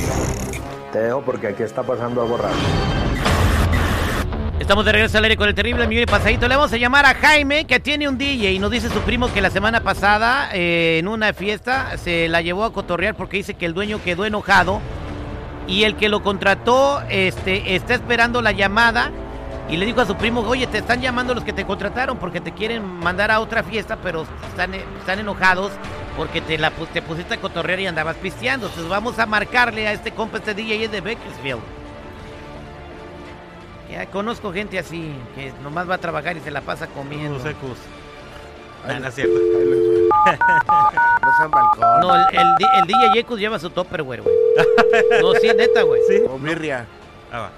Te 0.91 0.99
dejo 0.99 1.21
porque 1.21 1.47
aquí 1.47 1.63
está 1.63 1.83
pasando 1.83 2.23
algo 2.23 2.37
raro. 2.37 2.55
Estamos 4.69 4.85
de 4.85 4.91
regreso 4.91 5.17
al 5.17 5.23
aire 5.23 5.35
con 5.35 5.49
el 5.49 5.55
terrible 5.55 5.87
y 5.89 6.05
pasadito. 6.05 6.47
Le 6.47 6.55
vamos 6.55 6.71
a 6.71 6.77
llamar 6.77 7.03
a 7.03 7.15
Jaime, 7.15 7.65
que 7.65 7.79
tiene 7.79 8.07
un 8.07 8.19
DJ. 8.19 8.51
Y 8.51 8.59
nos 8.59 8.69
dice 8.69 8.87
su 8.89 8.99
primo 8.99 9.33
que 9.33 9.41
la 9.41 9.49
semana 9.49 9.81
pasada, 9.81 10.51
eh, 10.53 10.99
en 10.99 11.07
una 11.07 11.33
fiesta, 11.33 11.97
se 11.97 12.29
la 12.29 12.43
llevó 12.43 12.65
a 12.65 12.71
cotorrear 12.71 13.15
porque 13.15 13.37
dice 13.37 13.55
que 13.55 13.65
el 13.65 13.73
dueño 13.73 13.99
quedó 14.03 14.25
enojado. 14.25 14.79
Y 15.65 15.85
el 15.85 15.95
que 15.95 16.07
lo 16.07 16.21
contrató 16.21 17.01
este, 17.09 17.73
está 17.73 17.95
esperando 17.95 18.43
la 18.43 18.51
llamada. 18.51 19.09
Y 19.71 19.77
le 19.77 19.87
dijo 19.87 20.01
a 20.01 20.05
su 20.05 20.15
primo, 20.15 20.41
oye, 20.41 20.67
te 20.67 20.77
están 20.77 21.01
llamando 21.01 21.33
los 21.33 21.43
que 21.43 21.51
te 21.51 21.65
contrataron 21.65 22.19
porque 22.19 22.39
te 22.39 22.51
quieren 22.51 22.85
mandar 22.85 23.31
a 23.31 23.39
otra 23.39 23.63
fiesta, 23.63 23.97
pero 24.03 24.27
están, 24.51 24.75
eh, 24.75 24.83
están 24.99 25.17
enojados 25.17 25.71
porque 26.15 26.41
te, 26.41 26.59
la, 26.59 26.69
te 26.69 27.01
pusiste 27.01 27.33
a 27.33 27.37
cotorrear 27.37 27.79
y 27.79 27.87
andabas 27.87 28.17
pisteando. 28.17 28.67
Entonces 28.67 28.87
vamos 28.87 29.17
a 29.17 29.25
marcarle 29.25 29.87
a 29.87 29.93
este 29.93 30.11
compa, 30.11 30.37
este 30.37 30.53
DJ 30.53 30.89
de 30.89 31.01
Bakersfield. 31.01 31.78
Ya 33.89 34.05
conozco 34.05 34.53
gente 34.53 34.77
así, 34.77 35.13
que 35.35 35.51
nomás 35.63 35.89
va 35.89 35.95
a 35.95 35.97
trabajar 35.97 36.37
y 36.37 36.41
se 36.41 36.51
la 36.51 36.61
pasa 36.61 36.87
comiendo. 36.87 37.37
Los 37.37 37.45
ecus. 37.45 37.77
No, 38.87 38.99
no 38.99 39.07
es 39.07 39.15
cierto. 39.15 39.35
No 41.21 41.37
sean 41.37 41.51
balcón. 41.51 41.99
No, 42.01 42.15
el, 42.15 42.37
el, 42.37 42.47
el 42.79 42.87
DJ 42.87 43.13
Yekus 43.13 43.39
lleva 43.39 43.59
su 43.59 43.69
topperware, 43.69 44.21
güey. 44.21 44.35
No, 45.21 45.33
sí, 45.33 45.47
neta, 45.55 45.83
güey. 45.83 46.01
Sí. 46.07 46.23
O 46.27 46.37
birria. 46.39 46.85
Ah, 47.31 47.39
va. 47.39 47.51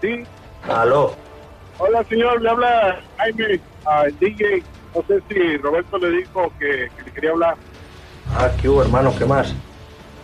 Sí. 0.00 0.24
Aló. 0.68 1.14
Hola, 1.78 2.04
señor, 2.04 2.42
le 2.42 2.50
habla 2.50 3.00
Jaime, 3.16 3.60
al 3.86 4.18
DJ. 4.18 4.62
No 4.94 5.02
sé 5.06 5.22
si 5.28 5.56
Roberto 5.58 5.98
le 5.98 6.10
dijo 6.10 6.52
que, 6.58 6.90
que 6.96 7.02
le 7.04 7.12
quería 7.12 7.30
hablar. 7.30 7.56
Ah, 8.36 8.50
¿qué 8.60 8.68
hubo, 8.68 8.82
hermano? 8.82 9.14
¿Qué 9.16 9.24
más? 9.24 9.54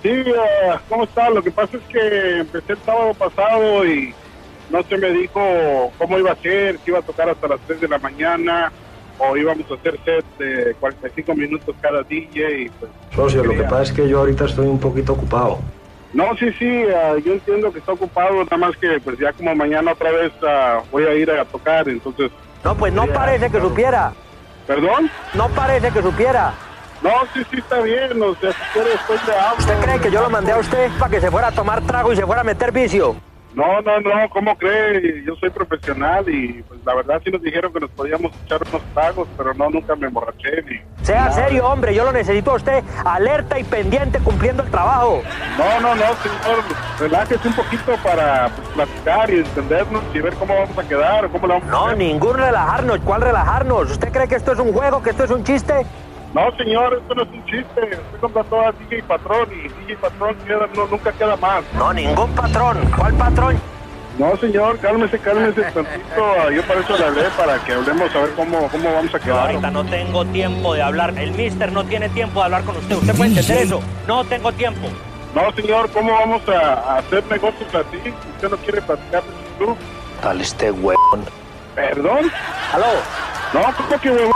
Sí, 0.06 0.24
¿cómo 0.88 1.02
está? 1.02 1.30
Lo 1.30 1.42
que 1.42 1.50
pasa 1.50 1.76
es 1.76 1.82
que 1.84 2.38
empecé 2.38 2.74
el 2.74 2.78
sábado 2.84 3.12
pasado 3.14 3.84
y 3.84 4.14
no 4.70 4.80
se 4.84 4.96
me 4.98 5.10
dijo 5.10 5.40
cómo 5.98 6.18
iba 6.18 6.30
a 6.30 6.36
ser, 6.36 6.78
si 6.84 6.90
iba 6.90 7.00
a 7.00 7.02
tocar 7.02 7.28
hasta 7.28 7.48
las 7.48 7.58
3 7.66 7.80
de 7.80 7.88
la 7.88 7.98
mañana. 7.98 8.72
o 9.18 9.36
íbamos 9.36 9.68
a 9.70 9.74
hacer 9.74 9.98
set 10.04 10.24
de 10.38 10.74
45 10.78 11.34
minutos 11.34 11.74
cada 11.80 12.02
DJ. 12.02 12.60
Y 12.60 12.68
pues, 12.68 12.90
Socio, 13.14 13.42
lo 13.42 13.50
que 13.50 13.62
pasa 13.62 13.82
es 13.82 13.92
que 13.92 14.08
yo 14.08 14.20
ahorita 14.20 14.44
estoy 14.44 14.66
un 14.66 14.78
poquito 14.78 15.14
ocupado. 15.14 15.58
No, 16.12 16.36
sí, 16.36 16.52
sí, 16.56 16.84
ah, 16.94 17.14
yo 17.24 17.32
entiendo 17.32 17.72
que 17.72 17.80
está 17.80 17.92
ocupado, 17.92 18.44
nada 18.44 18.56
más 18.58 18.76
que 18.76 19.00
pues 19.00 19.18
ya 19.18 19.32
como 19.32 19.56
mañana 19.56 19.92
otra 19.92 20.12
vez 20.12 20.32
ah, 20.46 20.82
voy 20.92 21.04
a 21.04 21.14
ir 21.14 21.30
a 21.30 21.44
tocar, 21.44 21.88
entonces... 21.88 22.30
No, 22.62 22.76
pues 22.76 22.92
no 22.92 23.06
parece 23.08 23.50
que 23.50 23.60
supiera. 23.60 24.12
¿Perdón? 24.66 25.10
No 25.34 25.48
parece 25.48 25.90
que 25.90 26.02
supiera. 26.02 26.54
No, 27.02 27.10
sí, 27.34 27.42
sí, 27.50 27.58
está 27.58 27.80
bien, 27.80 28.20
o 28.22 28.34
sea, 28.36 28.52
si 28.52 28.58
quiere 28.72 28.90
después 28.90 29.20
le 29.26 29.34
hablo. 29.38 29.58
¿Usted 29.58 29.80
cree 29.80 30.00
que 30.00 30.10
yo 30.10 30.22
lo 30.22 30.30
mandé 30.30 30.52
a 30.52 30.58
usted 30.58 30.90
para 30.98 31.10
que 31.10 31.20
se 31.20 31.30
fuera 31.30 31.48
a 31.48 31.52
tomar 31.52 31.80
trago 31.82 32.12
y 32.12 32.16
se 32.16 32.24
fuera 32.24 32.40
a 32.40 32.44
meter 32.44 32.72
vicio? 32.72 33.16
No, 33.54 33.80
no, 33.80 34.00
no, 34.00 34.28
¿cómo 34.30 34.54
cree? 34.58 35.24
Yo 35.24 35.34
soy 35.36 35.48
profesional 35.48 36.28
y 36.28 36.62
pues 36.64 36.78
la 36.84 36.94
verdad 36.94 37.22
sí 37.24 37.30
nos 37.30 37.40
dijeron 37.40 37.72
que 37.72 37.80
nos 37.80 37.90
podíamos 37.90 38.30
echar 38.44 38.60
unos 38.68 38.82
tragos, 38.92 39.26
pero 39.34 39.54
no, 39.54 39.70
nunca 39.70 39.96
me 39.96 40.08
emborraché 40.08 40.62
ni... 40.68 41.04
Sea 41.06 41.20
nada. 41.26 41.32
serio, 41.32 41.66
hombre, 41.66 41.94
yo 41.94 42.04
lo 42.04 42.12
necesito 42.12 42.50
a 42.50 42.54
usted 42.56 42.84
alerta 43.04 43.58
y 43.58 43.64
pendiente 43.64 44.18
cumpliendo 44.18 44.62
el 44.62 44.70
trabajo. 44.70 45.22
No, 45.56 45.80
no, 45.80 45.94
no, 45.94 46.02
señor, 46.02 46.64
relájese 47.00 47.48
un 47.48 47.54
poquito 47.54 47.92
para 48.02 48.50
pues, 48.50 48.68
platicar 48.74 49.30
y 49.30 49.38
entendernos 49.38 50.02
y 50.12 50.18
ver 50.20 50.34
cómo 50.34 50.54
vamos 50.54 50.76
a 50.78 50.82
quedar 50.86 51.24
o 51.24 51.30
cómo 51.32 51.46
lo 51.46 51.54
vamos 51.54 51.68
a 51.68 51.72
No, 51.72 51.86
hacer. 51.86 51.96
ningún 51.98 52.36
relajarnos. 52.36 52.98
¿Cuál 53.04 53.22
relajarnos? 53.22 53.90
¿Usted 53.90 54.12
cree 54.12 54.28
que 54.28 54.34
esto 54.34 54.52
es 54.52 54.58
un 54.58 54.72
juego, 54.74 55.02
que 55.02 55.10
esto 55.10 55.24
es 55.24 55.30
un 55.30 55.44
chiste? 55.44 55.86
No, 56.36 56.54
señor, 56.58 56.98
esto 57.00 57.14
no 57.14 57.22
es 57.22 57.28
un 57.30 57.44
chiste. 57.46 57.80
Usted 57.80 58.20
contrató 58.20 58.60
a 58.60 58.72
DJ 58.72 59.02
Patrón 59.04 59.48
y 59.52 59.68
DJ 59.80 59.96
Patrón 59.96 60.36
queda- 60.46 60.68
no, 60.76 60.86
nunca 60.86 61.10
queda 61.12 61.34
más. 61.36 61.64
No, 61.78 61.92
ningún 61.94 62.30
patrón. 62.34 62.76
¿Cuál 62.94 63.14
patrón? 63.14 63.58
No, 64.18 64.36
señor, 64.36 64.78
cálmese, 64.80 65.18
cálmese 65.18 65.62
tantito. 65.74 66.50
Yo 66.50 66.62
para 66.66 66.80
eso 66.80 66.98
le 66.98 67.04
hablé, 67.06 67.22
para 67.38 67.58
que 67.64 67.72
hablemos 67.72 68.14
a 68.14 68.20
ver 68.20 68.30
cómo, 68.36 68.68
cómo 68.68 68.92
vamos 68.92 69.14
a 69.14 69.18
quedar. 69.18 69.38
ahorita 69.48 69.70
no 69.70 69.84
tengo 69.86 70.24
tiempo 70.26 70.74
de 70.74 70.82
hablar. 70.82 71.18
El 71.18 71.32
mister 71.32 71.72
no 71.72 71.84
tiene 71.84 72.10
tiempo 72.10 72.40
de 72.40 72.44
hablar 72.44 72.64
con 72.64 72.76
usted. 72.76 72.96
¿Usted 72.96 73.14
puede 73.16 73.30
entender 73.30 73.62
eso? 73.62 73.80
No 74.06 74.22
tengo 74.24 74.52
tiempo. 74.52 74.88
No, 75.34 75.50
señor, 75.52 75.90
¿cómo 75.90 76.12
vamos 76.12 76.42
a, 76.50 76.74
a 76.96 76.98
hacer 76.98 77.24
negocios 77.30 77.74
así? 77.74 78.12
Usted 78.34 78.50
no 78.50 78.56
quiere 78.58 78.82
platicar 78.82 79.22
de 79.22 79.30
su 79.30 79.58
club. 79.64 79.76
Tal 80.22 80.40
este 80.42 80.70
huevón. 80.70 81.24
¿Perdón? 81.76 82.32
¿Aló? 82.72 82.86
No, 83.52 83.60
¿cómo 83.76 84.00
que 84.00 84.10
huevón? 84.10 84.32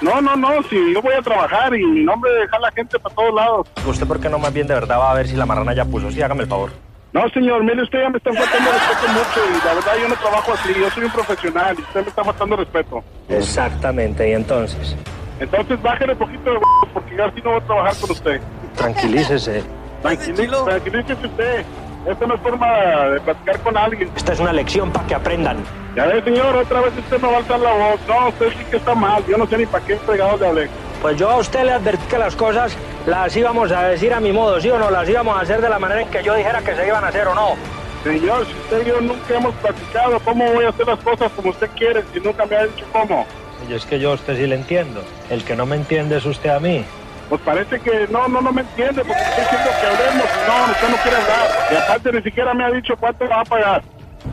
No, 0.00 0.20
no, 0.20 0.34
no, 0.34 0.62
si 0.68 0.92
yo 0.92 1.00
voy 1.00 1.14
a 1.14 1.22
trabajar 1.22 1.72
y 1.76 1.84
mi 1.86 2.02
nombre 2.02 2.30
deja 2.32 2.58
la 2.58 2.72
gente 2.72 2.98
para 2.98 3.14
todos 3.14 3.32
lados. 3.32 3.68
¿Usted 3.86 4.04
por 4.04 4.20
qué 4.20 4.28
no 4.28 4.38
más 4.40 4.52
bien 4.52 4.66
de 4.66 4.74
verdad 4.74 4.98
va 4.98 5.12
a 5.12 5.14
ver 5.14 5.28
si 5.28 5.36
la 5.36 5.46
marrana 5.46 5.74
ya 5.74 5.84
puso? 5.84 6.10
Sí, 6.10 6.20
hágame 6.20 6.42
el 6.42 6.48
favor. 6.48 6.72
No, 7.12 7.28
señor, 7.28 7.62
mire, 7.62 7.82
usted 7.82 8.00
ya 8.00 8.10
me 8.10 8.18
está 8.18 8.32
faltando 8.32 8.72
respeto 8.72 9.12
mucho 9.12 9.40
y 9.48 9.64
la 9.66 9.74
verdad 9.74 9.92
yo 10.00 10.08
no 10.08 10.16
trabajo 10.16 10.52
así, 10.54 10.74
yo 10.74 10.90
soy 10.90 11.04
un 11.04 11.12
profesional 11.12 11.76
y 11.78 11.82
usted 11.82 12.02
me 12.02 12.08
está 12.08 12.24
faltando 12.24 12.56
respeto. 12.56 13.04
Exactamente, 13.28 14.28
y 14.28 14.32
entonces. 14.32 14.96
Entonces 15.38 15.80
bájale 15.80 16.14
un 16.14 16.18
poquito 16.18 16.52
de 16.52 16.58
porque 16.92 17.16
yo 17.16 17.24
así 17.24 17.40
no 17.44 17.50
voy 17.50 17.60
a 17.60 17.64
trabajar 17.64 17.96
con 18.00 18.10
usted. 18.10 18.40
Tranquilícese. 18.76 19.62
Tranquilícese, 20.02 20.64
tranquilícese 20.64 21.26
usted. 21.26 21.64
Esta 22.06 22.26
no 22.26 22.34
es 22.34 22.40
forma 22.40 22.66
de 23.10 23.20
platicar 23.20 23.60
con 23.60 23.76
alguien. 23.76 24.10
Esta 24.16 24.32
es 24.32 24.40
una 24.40 24.52
lección 24.52 24.90
para 24.90 25.06
que 25.06 25.14
aprendan. 25.14 25.58
Ya 25.94 26.06
ve, 26.06 26.22
señor, 26.22 26.56
otra 26.56 26.80
vez 26.80 26.92
usted 26.98 27.20
me 27.20 27.28
va 27.28 27.34
a 27.34 27.38
alzar 27.38 27.60
la 27.60 27.72
voz. 27.72 28.00
No, 28.08 28.28
usted 28.28 28.48
sí 28.58 28.64
que 28.70 28.76
está 28.76 28.94
mal. 28.94 29.24
Yo 29.26 29.36
no 29.36 29.46
sé 29.46 29.58
ni 29.58 29.66
para 29.66 29.84
qué 29.84 29.96
fregados 29.98 30.40
le 30.40 30.46
hablé. 30.46 30.68
Pues 31.00 31.16
yo 31.16 31.30
a 31.30 31.36
usted 31.36 31.64
le 31.64 31.72
advertí 31.72 32.04
que 32.08 32.18
las 32.18 32.34
cosas 32.34 32.76
las 33.06 33.36
íbamos 33.36 33.70
a 33.72 33.88
decir 33.88 34.12
a 34.14 34.20
mi 34.20 34.32
modo, 34.32 34.60
¿sí 34.60 34.70
o 34.70 34.78
no? 34.78 34.90
Las 34.90 35.08
íbamos 35.08 35.36
a 35.36 35.40
hacer 35.40 35.60
de 35.60 35.68
la 35.68 35.78
manera 35.78 36.02
en 36.02 36.08
que 36.08 36.22
yo 36.22 36.34
dijera 36.34 36.60
que 36.60 36.74
se 36.74 36.86
iban 36.86 37.04
a 37.04 37.08
hacer 37.08 37.26
o 37.26 37.34
no. 37.34 37.50
Señor, 38.04 38.46
si 38.46 38.52
usted 38.52 38.86
y 38.86 38.88
yo 38.88 39.00
nunca 39.00 39.36
hemos 39.36 39.54
platicado, 39.56 40.18
¿cómo 40.20 40.52
voy 40.52 40.64
a 40.64 40.70
hacer 40.70 40.86
las 40.86 40.98
cosas 41.00 41.30
como 41.36 41.50
usted 41.50 41.70
quiere 41.76 42.02
si 42.12 42.20
nunca 42.20 42.46
me 42.46 42.56
ha 42.56 42.66
dicho 42.66 42.84
cómo? 42.92 43.26
Yo 43.68 43.76
es 43.76 43.84
que 43.84 44.00
yo 44.00 44.10
a 44.10 44.14
usted 44.14 44.36
sí 44.36 44.46
le 44.46 44.56
entiendo. 44.56 45.02
El 45.30 45.44
que 45.44 45.54
no 45.54 45.66
me 45.66 45.76
entiende 45.76 46.16
es 46.16 46.24
usted 46.24 46.50
a 46.50 46.58
mí. 46.58 46.84
Pues 47.32 47.40
parece 47.46 47.80
que 47.80 48.06
no, 48.10 48.28
no, 48.28 48.42
no 48.42 48.52
me 48.52 48.60
entiende 48.60 49.02
porque 49.02 49.22
estoy 49.22 49.44
diciendo 49.44 49.70
que 49.80 49.86
hablemos 49.86 50.26
y 50.26 50.50
no, 50.50 50.70
usted 50.70 50.88
no 50.90 50.96
quiere 50.96 51.16
hablar. 51.16 51.48
Y 51.72 51.76
aparte 51.76 52.12
ni 52.12 52.22
siquiera 52.22 52.52
me 52.52 52.62
ha 52.62 52.70
dicho 52.70 52.94
cuánto 53.00 53.26
va 53.26 53.40
a 53.40 53.44
pagar. 53.46 53.82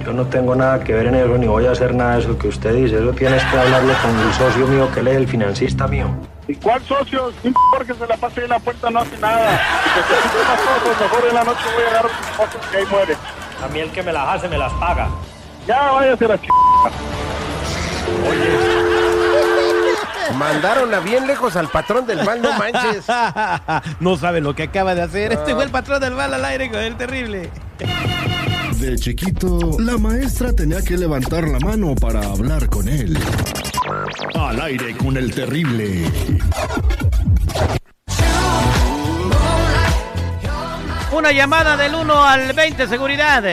Yo 0.03 0.11
no 0.11 0.25
tengo 0.25 0.53
nada 0.53 0.83
que 0.83 0.93
ver 0.93 1.05
en 1.07 1.15
eso, 1.15 1.37
ni 1.37 1.47
voy 1.47 1.65
a 1.65 1.71
hacer 1.71 1.95
nada 1.95 2.15
de 2.15 2.23
eso 2.23 2.37
que 2.37 2.49
usted 2.49 2.73
dice. 2.73 2.97
Eso 2.97 3.13
tienes 3.13 3.41
que 3.45 3.57
hablarlo 3.57 3.93
con 4.01 4.19
el 4.19 4.33
socio 4.33 4.67
mío 4.67 4.91
que 4.93 5.01
lee, 5.01 5.11
el 5.11 5.29
financista 5.29 5.87
mío. 5.87 6.09
¿Y 6.49 6.55
cuál 6.55 6.83
socio? 6.83 7.31
Sin 7.41 7.53
porque 7.73 7.93
se 7.93 8.05
la 8.05 8.17
pase 8.17 8.43
en 8.43 8.49
la 8.49 8.59
puerta 8.59 8.89
no 8.89 8.99
hace 8.99 9.17
nada. 9.17 9.61
Y 9.85 9.89
que 9.91 10.01
se 10.03 10.13
más 10.43 10.59
cosas, 10.59 10.99
mejor 10.99 11.25
en 11.29 11.35
la 11.35 11.43
noche 11.45 11.61
voy 11.73 11.83
a 11.89 11.93
dar 11.93 12.05
a 12.05 12.09
sus 12.09 12.27
cosas 12.35 12.67
que 12.69 12.77
ahí 12.79 12.85
muere. 12.91 13.15
A 13.63 13.67
mí 13.69 13.79
el 13.79 13.91
que 13.91 14.03
me 14.03 14.11
las 14.11 14.27
hace 14.27 14.49
me 14.49 14.57
las 14.57 14.73
paga. 14.73 15.07
Ya 15.65 15.89
váyase 15.89 16.25
a 16.25 16.27
la 16.27 16.37
ch... 16.37 16.49
Mandaron 20.37 20.93
a 20.93 20.99
bien 20.99 21.27
lejos 21.27 21.55
al 21.55 21.69
patrón 21.69 22.05
del 22.05 22.23
mal, 22.23 22.41
no 22.41 22.53
manches. 22.53 23.05
no 23.99 24.17
sabe 24.17 24.41
lo 24.41 24.55
que 24.55 24.63
acaba 24.63 24.95
de 24.95 25.01
hacer. 25.01 25.31
Este 25.31 25.53
fue 25.55 25.63
el 25.63 25.71
patrón 25.71 26.01
del 26.01 26.13
mal 26.13 26.33
al 26.33 26.45
aire 26.45 26.69
con 26.69 26.79
el 26.79 26.95
terrible. 26.95 27.49
De 28.77 28.95
chiquito, 28.97 29.77
la 29.79 29.97
maestra 29.97 30.53
tenía 30.53 30.81
que 30.81 30.97
levantar 30.97 31.47
la 31.47 31.59
mano 31.59 31.95
para 31.95 32.23
hablar 32.23 32.69
con 32.69 32.87
él. 32.87 33.17
Al 34.35 34.61
aire 34.61 34.95
con 34.95 35.17
el 35.17 35.33
terrible. 35.33 36.09
Una 41.11 41.31
llamada 41.31 41.75
del 41.75 41.95
1 41.95 42.23
al 42.23 42.53
20, 42.53 42.87
seguridad. 42.87 43.43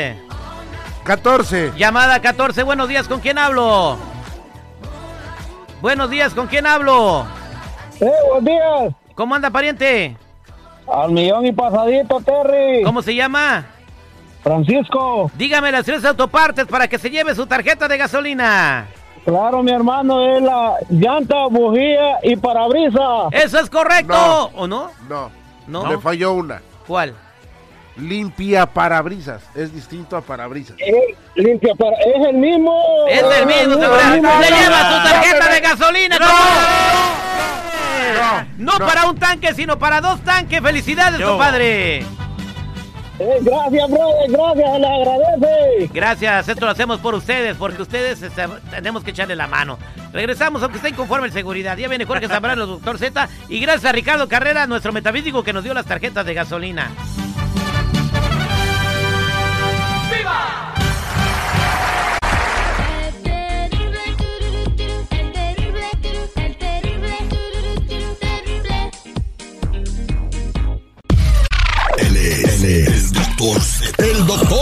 14. 1.05 1.73
Llamada 1.77 2.21
14, 2.21 2.63
buenos 2.63 2.89
días, 2.89 3.09
¿con 3.09 3.21
quién 3.21 3.39
hablo? 3.39 3.99
Buenos 5.81 6.11
días, 6.11 6.35
¿con 6.35 6.47
quién 6.47 6.67
hablo? 6.67 7.27
¡Eh, 8.01 8.11
buenos 8.29 8.45
días! 8.45 8.95
¿Cómo 9.15 9.35
anda, 9.35 9.51
pariente? 9.51 10.17
Al 10.93 11.11
millón 11.13 11.47
y 11.47 11.53
pasadito, 11.53 12.21
Terry. 12.21 12.83
¿Cómo 12.85 13.03
se 13.03 13.15
llama? 13.15 13.67
Francisco. 14.43 15.31
Dígame 15.35 15.73
las 15.73 15.85
tres 15.85 16.05
autopartes 16.05 16.67
para 16.67 16.87
que 16.89 16.99
se 16.99 17.11
lleve 17.11 17.35
su 17.35 17.47
tarjeta 17.47 17.89
de 17.89 17.99
gasolina. 17.99 18.87
Claro, 19.25 19.63
mi 19.63 19.73
hermano, 19.73 20.21
es 20.37 20.43
la 20.43 20.75
llanta, 20.89 21.47
bujía 21.51 22.19
y 22.23 22.37
parabrisa. 22.37 23.29
¿Eso 23.33 23.59
es 23.59 23.69
correcto 23.69 24.13
No. 24.15 24.45
o 24.55 24.67
no? 24.69 24.91
No. 25.09 25.31
No. 25.67 25.85
Me 25.87 25.99
falló 25.99 26.33
una. 26.35 26.63
¿Cuál? 26.87 27.15
Limpia 27.97 28.67
parabrisas. 28.67 29.43
Es 29.55 29.73
distinto 29.75 30.17
a 30.17 30.21
parabrisas. 30.21 30.77
Eh, 30.79 31.15
limpia 31.35 31.75
para... 31.75 31.97
Es 31.97 32.27
el 32.29 32.35
mismo. 32.37 32.79
Es 33.09 33.23
el 33.23 33.47
mismo, 33.47 33.75
Es 33.75 33.81
seguridad. 33.81 34.15
el 34.15 34.21
mismo. 34.21 34.43
¡Se 34.43 34.51
lleva 34.51 34.81
su 34.93 35.09
tarjeta 35.09 35.49
de 35.55 35.61
gasolina! 35.61 36.19
No, 38.59 38.79
no. 38.79 38.87
para 38.87 39.07
un 39.09 39.17
tanque, 39.19 39.55
sino 39.55 39.79
para 39.79 40.01
dos 40.01 40.21
tanques. 40.21 40.61
¡Felicidades, 40.61 41.21
compadre! 41.21 42.05
Eh, 43.19 43.39
gracias, 43.41 43.91
brother, 43.91 44.31
gracias, 44.31 44.79
le 44.81 44.87
agradece. 44.87 45.91
Gracias, 45.95 46.49
esto 46.51 46.67
lo 46.67 46.71
hacemos 46.73 47.01
por 47.01 47.15
ustedes, 47.15 47.57
porque 47.57 47.81
ustedes 47.81 48.21
este, 48.21 48.47
tenemos 48.71 49.03
que 49.03 49.13
echarle 49.13 49.35
la 49.35 49.47
mano. 49.47 49.79
Regresamos, 50.13 50.63
aunque 50.63 50.77
esté 50.77 50.91
inconforme 50.91 51.27
el 51.27 51.33
seguridad. 51.33 51.79
Ya 51.79 51.89
viene 51.89 52.05
Jorge 52.05 52.29
Zambrano, 52.29 52.67
doctor 52.67 52.99
Z. 52.99 53.27
Y 53.49 53.59
gracias 53.61 53.87
a 53.87 53.93
Ricardo 53.93 54.29
Carrera, 54.29 54.67
nuestro 54.67 54.93
metafísico, 54.93 55.43
que 55.43 55.55
nos 55.55 55.65
dio 55.65 55.73
las 55.73 55.87
tarjetas 55.87 56.27
de 56.27 56.35
gasolina. 56.35 56.91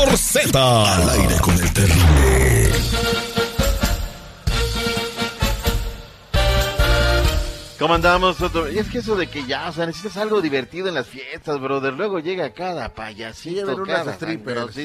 Doctor 0.04 0.18
Z. 0.18 0.94
Al 0.94 1.08
aire 1.10 1.36
con 1.40 1.54
el 1.58 1.72
terrible. 1.72 2.70
¿Cómo 7.78 7.94
andamos? 7.94 8.40
Otro- 8.40 8.70
Y 8.70 8.78
es 8.78 8.88
que 8.88 8.98
eso 8.98 9.16
de 9.16 9.26
que 9.26 9.44
ya, 9.46 9.68
o 9.68 9.72
sea, 9.72 9.84
necesitas 9.86 10.16
algo 10.16 10.40
divertido 10.40 10.88
en 10.88 10.94
las 10.94 11.06
fiestas, 11.06 11.60
brother. 11.60 11.92
Luego 11.92 12.18
llega 12.20 12.50
cada 12.54 12.88
payasito, 12.94 13.82
cada 13.82 14.14
strippers. 14.14 14.76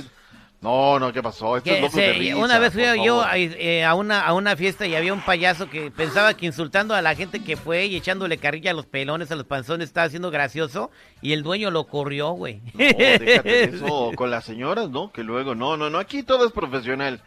No, 0.62 1.00
no, 1.00 1.14
¿qué 1.14 1.24
pasó? 1.24 1.56
Esto 1.56 1.70
es 1.72 1.82
loco 1.82 1.94
se- 1.96 2.02
de 2.02 2.14
risa, 2.14 2.36
una 2.36 2.60
vez 2.60 2.74
fui 2.74 2.84
yo 3.06 3.22
a, 3.24 3.38
eh, 3.38 3.86
a 3.86 3.96
una, 3.96 4.20
a 4.20 4.34
una 4.34 4.58
fiesta 4.58 4.86
y 4.86 4.94
había 4.94 5.14
un 5.14 5.22
payaso 5.22 5.70
que 5.70 5.90
pensaba 5.90 6.34
que 6.34 6.46
insultando 6.48 6.94
a 6.94 7.02
la 7.02 7.16
gente 7.16 7.42
que 7.42 7.56
fue 7.56 7.86
y 7.86 7.96
echándole 7.96 8.38
carrilla 8.38 8.72
a 8.72 8.74
los 8.74 8.86
pelones, 8.86 9.32
a 9.32 9.38
los 9.38 9.46
panzones, 9.46 9.88
estaba 9.88 10.08
haciendo 10.08 10.32
gracioso 10.32 10.92
y 11.22 11.32
el 11.32 11.44
dueño 11.44 11.72
lo 11.72 11.86
corrió, 11.88 12.32
güey. 12.32 12.60
No, 12.74 12.78
déjate 12.78 13.64
eso 13.76 14.12
con 14.16 14.32
las 14.32 14.44
señoras, 14.44 14.90
¿no? 14.90 15.14
Que 15.14 15.24
luego, 15.24 15.56
no, 15.56 15.78
no, 15.78 15.90
no, 15.90 15.98
aquí 15.98 16.24
todo 16.24 16.46
es 16.46 16.52
profesional. 16.52 17.22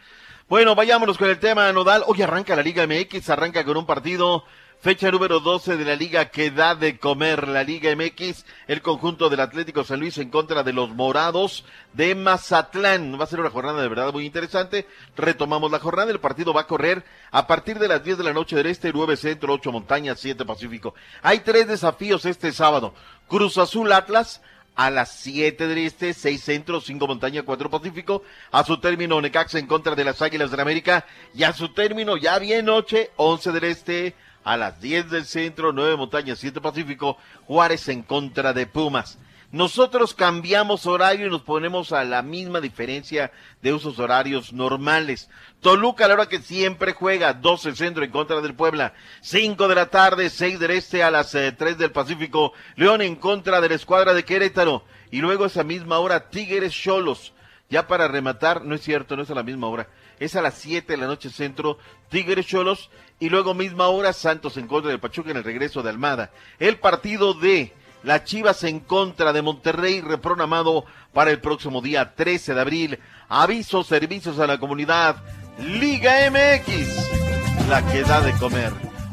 Bueno, 0.51 0.75
vayámonos 0.75 1.17
con 1.17 1.31
el 1.31 1.39
tema 1.39 1.73
nodal. 1.73 2.05
Hoy 2.09 2.21
arranca 2.21 2.55
la 2.55 2.63
Liga 2.63 2.87
MX, 2.87 3.31
arranca 3.31 3.65
con 3.65 3.79
un 3.79 3.87
partido 3.87 4.45
Fecha 4.83 5.13
número 5.13 5.39
12 5.39 5.77
de 5.77 5.85
la 5.85 5.95
liga 5.95 6.31
que 6.31 6.51
da 6.51 6.75
de 6.75 6.99
comer 6.99 7.47
la 7.47 7.63
Liga 7.63 7.95
MX. 7.95 8.45
El 8.67 8.83
conjunto 8.83 9.31
del 9.31 9.39
Atlético 9.39 9.85
San 9.85 10.01
Luis 10.01 10.19
en 10.19 10.29
contra 10.29 10.65
de 10.65 10.73
los 10.73 10.91
Morados 10.91 11.65
de 11.93 12.17
Mazatlán. 12.17 13.17
Va 13.17 13.23
a 13.23 13.29
ser 13.29 13.39
una 13.39 13.51
jornada 13.51 13.81
de 13.81 13.87
verdad 13.87 14.13
muy 14.13 14.27
interesante. 14.27 14.89
Retomamos 15.17 15.71
la 15.71 15.79
jornada. 15.79 16.11
El 16.11 16.19
partido 16.19 16.53
va 16.53 16.63
a 16.63 16.67
correr 16.67 17.05
a 17.31 17.47
partir 17.47 17.79
de 17.79 17.87
las 17.87 18.03
10 18.03 18.19
de 18.19 18.25
la 18.25 18.33
noche 18.33 18.57
del 18.57 18.67
este, 18.67 18.93
9 18.93 19.17
centro, 19.17 19.53
8 19.53 19.71
montañas, 19.71 20.19
7 20.19 20.45
pacífico. 20.45 20.97
Hay 21.23 21.39
tres 21.39 21.69
desafíos 21.69 22.25
este 22.25 22.51
sábado. 22.51 22.93
Cruz 23.29 23.59
Azul 23.59 23.93
Atlas 23.93 24.43
a 24.75 24.91
las 24.91 25.13
7 25.13 25.69
del 25.69 25.79
este, 25.79 26.13
6 26.13 26.43
centro, 26.43 26.81
5 26.81 27.07
montaña, 27.07 27.45
4 27.45 27.71
pacífico. 27.71 28.25
A 28.51 28.65
su 28.65 28.81
término 28.81 29.21
Necaxa 29.21 29.61
en 29.61 29.69
contra 29.69 29.95
de 29.95 30.03
las 30.03 30.21
Águilas 30.23 30.51
de 30.51 30.57
la 30.57 30.65
América. 30.65 31.07
Y 31.37 31.45
a 31.45 31.53
su 31.53 31.69
término 31.69 32.17
ya 32.17 32.41
bien 32.41 32.65
noche, 32.65 33.13
11 33.15 33.53
del 33.53 33.63
este, 33.63 34.17
a 34.45 34.57
las 34.57 34.81
10 34.81 35.11
del 35.11 35.25
centro, 35.25 35.73
9 35.73 35.97
montañas, 35.97 36.39
7 36.39 36.61
pacífico. 36.61 37.17
Juárez 37.47 37.89
en 37.89 38.03
contra 38.03 38.53
de 38.53 38.67
Pumas. 38.67 39.19
Nosotros 39.53 40.15
cambiamos 40.15 40.87
horario 40.87 41.27
y 41.27 41.31
nos 41.31 41.43
ponemos 41.43 41.93
a 41.93 42.05
la 42.05 42.23
misma 42.23 42.63
diferencia 42.63 43.33
de 43.61 43.75
usos 43.75 43.99
horarios 43.99 44.55
normales. 44.55 45.29
Toluca 45.61 46.07
a 46.07 46.09
la 46.09 46.15
hora 46.15 46.27
que 46.27 46.39
siempre 46.39 46.95
juega, 46.95 47.35
12 47.35 47.77
centro 47.77 48.03
en 48.03 48.11
contra 48.11 48.41
del 48.41 48.55
Puebla, 48.55 48.95
5 49.21 49.69
de 49.69 49.75
la 49.75 49.91
tarde, 49.91 50.31
6 50.31 50.59
del 50.59 50.71
este 50.71 51.03
a 51.03 51.11
las 51.11 51.35
eh, 51.35 51.53
3 51.53 51.77
del 51.77 51.93
Pacífico, 51.93 52.55
León 52.77 53.03
en 53.03 53.15
contra 53.15 53.61
de 53.61 53.69
la 53.69 53.75
escuadra 53.75 54.15
de 54.15 54.25
Querétaro, 54.25 54.85
y 55.11 55.21
luego 55.21 55.45
esa 55.45 55.65
misma 55.65 55.99
hora 55.99 56.31
Tigres 56.31 56.73
Cholos. 56.73 57.35
Ya 57.69 57.87
para 57.87 58.09
rematar, 58.09 58.65
no 58.65 58.75
es 58.75 58.81
cierto, 58.81 59.17
no 59.17 59.23
es 59.23 59.31
a 59.31 59.35
la 59.35 59.43
misma 59.43 59.67
hora, 59.67 59.89
es 60.19 60.35
a 60.35 60.41
las 60.41 60.55
7 60.55 60.95
de 60.95 60.97
la 60.97 61.07
noche 61.07 61.29
centro, 61.29 61.79
Tigres 62.09 62.47
Cholos, 62.47 62.91
y 63.23 63.29
luego 63.29 63.55
misma 63.55 63.87
hora 63.87 64.13
Santos 64.13 64.57
en 64.57 64.67
contra 64.67 64.91
del 64.91 64.99
Pachuca 64.99 65.31
en 65.31 65.37
el 65.37 65.45
regreso 65.45 65.81
de 65.81 65.91
Almada. 65.91 66.33
El 66.59 66.79
partido 66.79 67.35
de 67.35 67.73
las 68.03 68.25
Chivas 68.25 68.65
en 68.65 68.81
contra 68.81 69.33
de 69.33 69.43
Monterrey, 69.43 70.01
reprogramado 70.01 70.85
para 71.13 71.31
el 71.31 71.39
próximo 71.39 71.81
día 71.81 72.17
13 72.17 72.53
de 72.55 72.61
abril. 72.61 72.99
Avisos, 73.29 73.87
servicios 73.87 74.41
a 74.41 74.49
la 74.49 74.59
comunidad. 74.59 75.23
Liga 75.61 76.29
MX, 76.33 77.69
la 77.69 77.87
que 77.93 78.03
da 78.03 78.23
de 78.23 78.33
comer. 78.33 78.73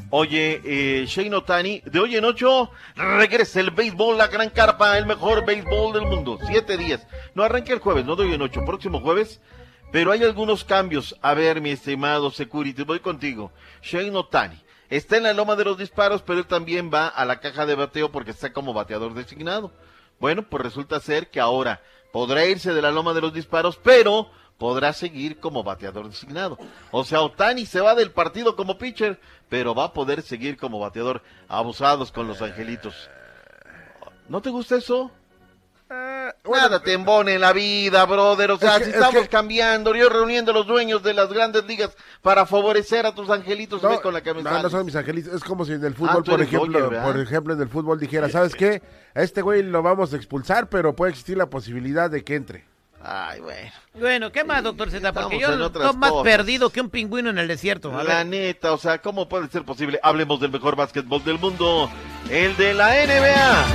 Oye, 0.09 0.59
eh, 0.65 1.05
Shane 1.05 1.35
Otani, 1.35 1.83
de 1.85 1.99
hoy 1.99 2.15
en 2.15 2.25
ocho, 2.25 2.71
regresa 2.95 3.59
el 3.59 3.69
béisbol, 3.69 4.17
la 4.17 4.25
gran 4.25 4.49
carpa, 4.49 4.97
el 4.97 5.05
mejor 5.05 5.45
béisbol 5.45 5.93
del 5.93 6.07
mundo. 6.07 6.39
Siete 6.47 6.77
días. 6.77 7.05
No 7.35 7.43
arranca 7.43 7.73
el 7.73 7.79
jueves, 7.79 8.05
no 8.05 8.15
de 8.15 8.23
hoy 8.23 8.33
en 8.33 8.41
ocho, 8.41 8.65
próximo 8.65 9.01
jueves. 9.01 9.39
Pero 9.91 10.11
hay 10.11 10.23
algunos 10.23 10.63
cambios. 10.63 11.15
A 11.21 11.33
ver, 11.33 11.61
mi 11.61 11.71
estimado 11.71 12.29
Security, 12.29 12.83
voy 12.83 12.99
contigo. 12.99 13.51
Shane 13.81 14.15
Otani 14.15 14.61
está 14.89 15.17
en 15.17 15.23
la 15.23 15.33
loma 15.33 15.55
de 15.55 15.65
los 15.65 15.77
disparos, 15.77 16.21
pero 16.21 16.39
él 16.39 16.45
también 16.45 16.91
va 16.93 17.07
a 17.07 17.25
la 17.25 17.39
caja 17.39 17.65
de 17.65 17.75
bateo 17.75 18.11
porque 18.11 18.31
está 18.31 18.53
como 18.53 18.73
bateador 18.73 19.13
designado. 19.13 19.71
Bueno, 20.19 20.43
pues 20.43 20.63
resulta 20.63 20.99
ser 20.99 21.29
que 21.29 21.39
ahora 21.39 21.81
podrá 22.11 22.45
irse 22.45 22.73
de 22.73 22.81
la 22.81 22.91
loma 22.91 23.13
de 23.13 23.21
los 23.21 23.33
disparos, 23.33 23.79
pero 23.81 24.29
podrá 24.59 24.93
seguir 24.93 25.39
como 25.39 25.63
bateador 25.63 26.07
designado. 26.09 26.57
O 26.91 27.03
sea, 27.03 27.21
Otani 27.21 27.65
se 27.65 27.81
va 27.81 27.95
del 27.95 28.11
partido 28.11 28.55
como 28.55 28.77
pitcher, 28.77 29.19
pero 29.47 29.73
va 29.73 29.85
a 29.85 29.93
poder 29.93 30.21
seguir 30.21 30.57
como 30.57 30.79
bateador 30.79 31.23
abusados 31.47 32.11
con 32.11 32.27
los 32.27 32.41
angelitos. 32.41 33.09
¿No 34.27 34.41
te 34.41 34.51
gusta 34.51 34.75
eso? 34.75 35.11
Nada 35.89 36.81
te 36.83 36.93
embone 36.93 37.33
en 37.35 37.41
la 37.41 37.51
vida, 37.53 38.05
brother. 38.05 38.51
O 38.51 38.57
sea, 38.57 38.73
Es 38.73 38.77
que- 38.79 38.83
si 38.85 38.89
es 38.91 38.95
estamos 38.97 39.23
que- 39.23 39.27
cambiando, 39.29 39.95
yo 39.95 40.09
reuniendo 40.09 40.51
a 40.51 40.53
los 40.53 40.67
dueños 40.67 41.01
de 41.03 41.13
las 41.13 41.31
grandes 41.33 41.65
ligas 41.65 41.95
para 42.21 42.45
favorecer 42.45 43.05
a 43.05 43.13
tus 43.15 43.29
angelitos, 43.29 43.81
ve 43.81 43.99
con 44.01 44.13
la 44.13 44.21
camisa. 44.21 44.51
No, 44.51 44.63
no 44.63 44.69
son 44.69 44.85
mis 44.85 44.95
angelitos. 44.95 45.33
Es 45.33 45.43
como 45.43 45.65
si 45.65 45.73
en 45.73 45.83
el 45.83 45.93
Ah, 45.93 45.95
fútbol, 45.97 46.23
por 46.23 46.41
ejemplo, 46.41 46.89
por 47.03 47.19
ejemplo, 47.19 47.53
en 47.53 47.61
el 47.61 47.69
fútbol 47.69 47.99
dijera, 47.99 48.29
¿sabes 48.29 48.53
qué? 48.55 48.81
A 49.15 49.21
este 49.21 49.41
güey 49.41 49.63
lo 49.63 49.81
vamos 49.81 50.13
a 50.13 50.15
expulsar, 50.17 50.69
pero 50.69 50.95
puede 50.95 51.11
existir 51.11 51.37
la 51.37 51.47
posibilidad 51.47 52.09
de 52.09 52.23
que 52.23 52.35
entre. 52.35 52.65
Ay, 53.01 53.39
bueno. 53.39 53.71
Bueno, 53.93 54.31
¿qué 54.31 54.43
más, 54.43 54.61
doctor 54.61 54.91
Z? 54.91 55.13
Porque 55.13 55.39
yo 55.39 55.47
estoy 55.67 55.93
más 55.95 56.11
cosas. 56.11 56.23
perdido 56.23 56.69
que 56.69 56.81
un 56.81 56.89
pingüino 56.89 57.29
en 57.29 57.37
el 57.37 57.47
desierto. 57.47 57.97
A 57.97 58.03
La 58.03 58.17
ver. 58.17 58.25
neta, 58.27 58.73
o 58.73 58.77
sea, 58.77 58.97
¿cómo 59.01 59.29
puede 59.29 59.47
ser 59.47 59.63
posible? 59.63 59.99
Hablemos 60.03 60.39
del 60.41 60.51
mejor 60.51 60.75
básquetbol 60.75 61.23
del 61.23 61.39
mundo, 61.39 61.89
el 62.29 62.55
de 62.57 62.73
la 62.73 62.97
NBA. 63.01 63.65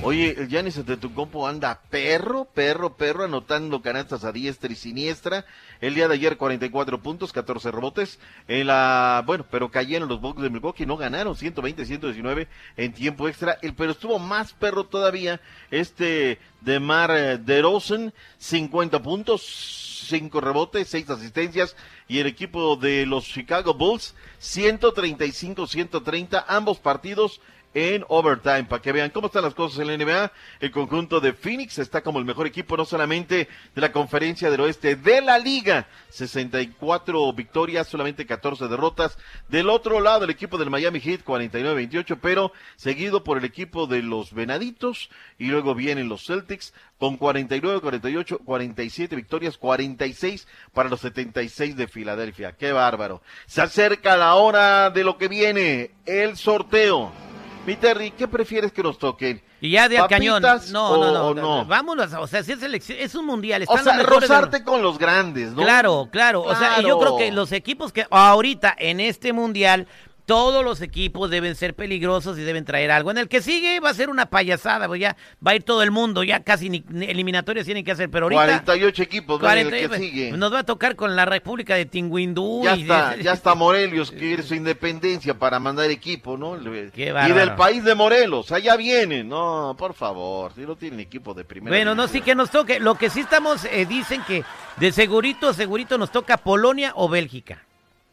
Oye, 0.00 0.36
el 0.38 0.48
Giannis 0.48 0.78
Antetokounmpo 0.78 1.48
anda 1.48 1.82
perro, 1.90 2.44
perro, 2.44 2.96
perro, 2.96 3.24
anotando 3.24 3.82
canastas 3.82 4.22
a 4.22 4.30
diestra 4.30 4.72
y 4.72 4.76
siniestra. 4.76 5.44
El 5.80 5.96
día 5.96 6.06
de 6.06 6.14
ayer 6.14 6.36
44 6.36 7.02
puntos, 7.02 7.32
14 7.32 7.72
rebotes. 7.72 8.20
En 8.46 8.68
la, 8.68 9.24
bueno, 9.26 9.44
pero 9.50 9.72
cayeron 9.72 10.08
los 10.08 10.20
Bucks 10.20 10.40
de 10.40 10.50
Milwaukee, 10.50 10.86
no 10.86 10.96
ganaron 10.96 11.34
120-119 11.34 12.46
en 12.76 12.92
tiempo 12.92 13.26
extra. 13.26 13.58
El 13.60 13.74
pero 13.74 13.90
estuvo 13.90 14.20
más 14.20 14.52
perro 14.52 14.84
todavía 14.84 15.40
este 15.72 16.38
de 16.60 16.78
Mar 16.78 17.40
DeRozan, 17.40 18.14
50 18.38 19.02
puntos, 19.02 20.06
5 20.08 20.40
rebotes, 20.40 20.86
6 20.88 21.10
asistencias 21.10 21.74
y 22.06 22.20
el 22.20 22.28
equipo 22.28 22.76
de 22.76 23.04
los 23.04 23.24
Chicago 23.24 23.74
Bulls 23.74 24.14
135-130 24.40 26.44
ambos 26.46 26.78
partidos 26.78 27.40
en 27.78 28.04
overtime 28.08 28.64
para 28.64 28.82
que 28.82 28.92
vean 28.92 29.10
cómo 29.10 29.28
están 29.28 29.44
las 29.44 29.54
cosas 29.54 29.78
en 29.78 29.86
la 29.86 29.96
NBA. 29.96 30.32
El 30.60 30.70
conjunto 30.70 31.20
de 31.20 31.32
Phoenix 31.32 31.78
está 31.78 32.02
como 32.02 32.18
el 32.18 32.24
mejor 32.24 32.46
equipo 32.46 32.76
no 32.76 32.84
solamente 32.84 33.48
de 33.74 33.80
la 33.80 33.92
conferencia 33.92 34.50
del 34.50 34.62
oeste 34.62 34.96
de 34.96 35.20
la 35.20 35.38
liga. 35.38 35.86
64 36.10 37.32
victorias, 37.32 37.86
solamente 37.86 38.26
14 38.26 38.66
derrotas. 38.66 39.16
Del 39.48 39.70
otro 39.70 40.00
lado 40.00 40.24
el 40.24 40.30
equipo 40.30 40.58
del 40.58 40.70
Miami 40.70 41.00
Heat 41.00 41.24
49-28, 41.24 42.18
pero 42.20 42.52
seguido 42.76 43.22
por 43.22 43.38
el 43.38 43.44
equipo 43.44 43.86
de 43.86 44.02
los 44.02 44.32
Venaditos 44.32 45.10
y 45.38 45.46
luego 45.46 45.74
vienen 45.74 46.08
los 46.08 46.24
Celtics 46.24 46.72
con 46.98 47.16
49, 47.16 47.80
48, 47.80 48.40
47 48.44 49.16
victorias, 49.16 49.56
46 49.56 50.48
para 50.72 50.88
los 50.88 51.00
76 51.00 51.76
de 51.76 51.86
Filadelfia. 51.86 52.52
Qué 52.52 52.72
bárbaro. 52.72 53.22
Se 53.46 53.62
acerca 53.62 54.16
la 54.16 54.34
hora 54.34 54.90
de 54.90 55.04
lo 55.04 55.16
que 55.16 55.28
viene, 55.28 55.92
el 56.06 56.36
sorteo. 56.36 57.27
Mi 57.68 57.76
Terry, 57.76 58.12
¿qué 58.12 58.26
prefieres 58.26 58.72
que 58.72 58.82
nos 58.82 58.96
toquen? 58.98 59.42
Y 59.60 59.72
ya 59.72 59.90
de 59.90 59.98
al 59.98 60.08
cañón. 60.08 60.40
¿Papitas 60.40 60.70
No, 60.70 60.88
o- 60.88 61.04
no, 61.04 61.12
no, 61.12 61.26
o 61.26 61.34
no. 61.34 61.64
Vámonos, 61.66 62.10
o 62.14 62.26
sea, 62.26 62.42
si 62.42 62.52
es 62.52 62.60
selección, 62.60 62.96
es 62.98 63.14
un 63.14 63.26
mundial. 63.26 63.60
O 63.68 63.76
están 63.76 63.84
sea, 63.84 63.92
mejores 64.02 64.26
de- 64.26 64.34
rozarte 64.34 64.64
con 64.64 64.80
los 64.82 64.96
grandes, 64.98 65.50
¿no? 65.52 65.62
Claro, 65.62 66.08
claro. 66.10 66.44
O 66.44 66.54
sea, 66.54 66.80
yo 66.80 66.98
creo 66.98 67.18
que 67.18 67.30
los 67.30 67.52
equipos 67.52 67.92
que 67.92 68.06
ahorita 68.10 68.74
en 68.78 69.00
este 69.00 69.34
mundial, 69.34 69.86
todos 70.28 70.62
los 70.62 70.82
equipos 70.82 71.30
deben 71.30 71.54
ser 71.54 71.74
peligrosos 71.74 72.38
y 72.38 72.42
deben 72.42 72.66
traer 72.66 72.90
algo. 72.90 73.10
En 73.10 73.16
el 73.16 73.28
que 73.28 73.40
sigue 73.40 73.80
va 73.80 73.88
a 73.88 73.94
ser 73.94 74.10
una 74.10 74.26
payasada, 74.26 74.86
pues 74.86 75.00
ya 75.00 75.16
va 75.44 75.52
a 75.52 75.54
ir 75.54 75.62
todo 75.62 75.82
el 75.82 75.90
mundo, 75.90 76.22
ya 76.22 76.44
casi 76.44 76.68
ni, 76.68 76.84
ni 76.90 77.06
eliminatorias 77.06 77.64
tienen 77.64 77.82
que 77.82 77.92
hacer, 77.92 78.10
pero 78.10 78.26
ahorita 78.26 78.44
48 78.44 79.02
equipos, 79.02 79.40
¿no? 79.40 79.50
En 79.50 79.58
el 79.58 79.68
40 79.70 79.88
que 79.88 79.98
sigue. 79.98 80.32
nos 80.32 80.52
va 80.52 80.58
a 80.58 80.64
tocar 80.64 80.96
con 80.96 81.16
la 81.16 81.24
República 81.24 81.76
de 81.76 81.86
Tinguindú. 81.86 82.60
Ya 82.62 82.76
y- 82.76 82.82
está, 82.82 83.16
ya 83.22 83.32
está 83.32 83.54
Morelos, 83.54 84.10
que 84.10 84.18
quiere 84.18 84.42
su 84.42 84.54
independencia 84.54 85.32
para 85.32 85.58
mandar 85.58 85.90
equipo, 85.90 86.36
¿no? 86.36 86.58
y 86.58 87.32
del 87.32 87.54
país 87.54 87.82
de 87.82 87.94
Morelos, 87.94 88.52
allá 88.52 88.76
vienen. 88.76 89.30
No, 89.30 89.74
por 89.78 89.94
favor, 89.94 90.52
si 90.54 90.60
no 90.60 90.76
tienen 90.76 91.00
equipo 91.00 91.32
de 91.32 91.46
primera. 91.46 91.74
Bueno, 91.74 91.94
no, 91.94 92.06
sí 92.06 92.20
que 92.20 92.34
nos 92.34 92.50
toque. 92.50 92.80
Lo 92.80 92.96
que 92.96 93.08
sí 93.08 93.20
estamos, 93.20 93.64
eh, 93.64 93.86
dicen 93.86 94.22
que 94.26 94.44
de 94.76 94.92
segurito, 94.92 95.54
segurito 95.54 95.96
nos 95.96 96.12
toca 96.12 96.36
Polonia 96.36 96.92
o 96.96 97.08
Bélgica. 97.08 97.64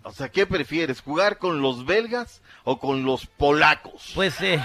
O 0.07 0.11
sea, 0.11 0.29
¿qué 0.29 0.45
prefieres? 0.45 1.01
¿Jugar 1.01 1.37
con 1.39 1.61
los 1.61 1.85
belgas 1.85 2.41
o 2.63 2.79
con 2.79 3.03
los 3.03 3.25
polacos? 3.25 4.11
Pues, 4.13 4.39
eh, 4.41 4.63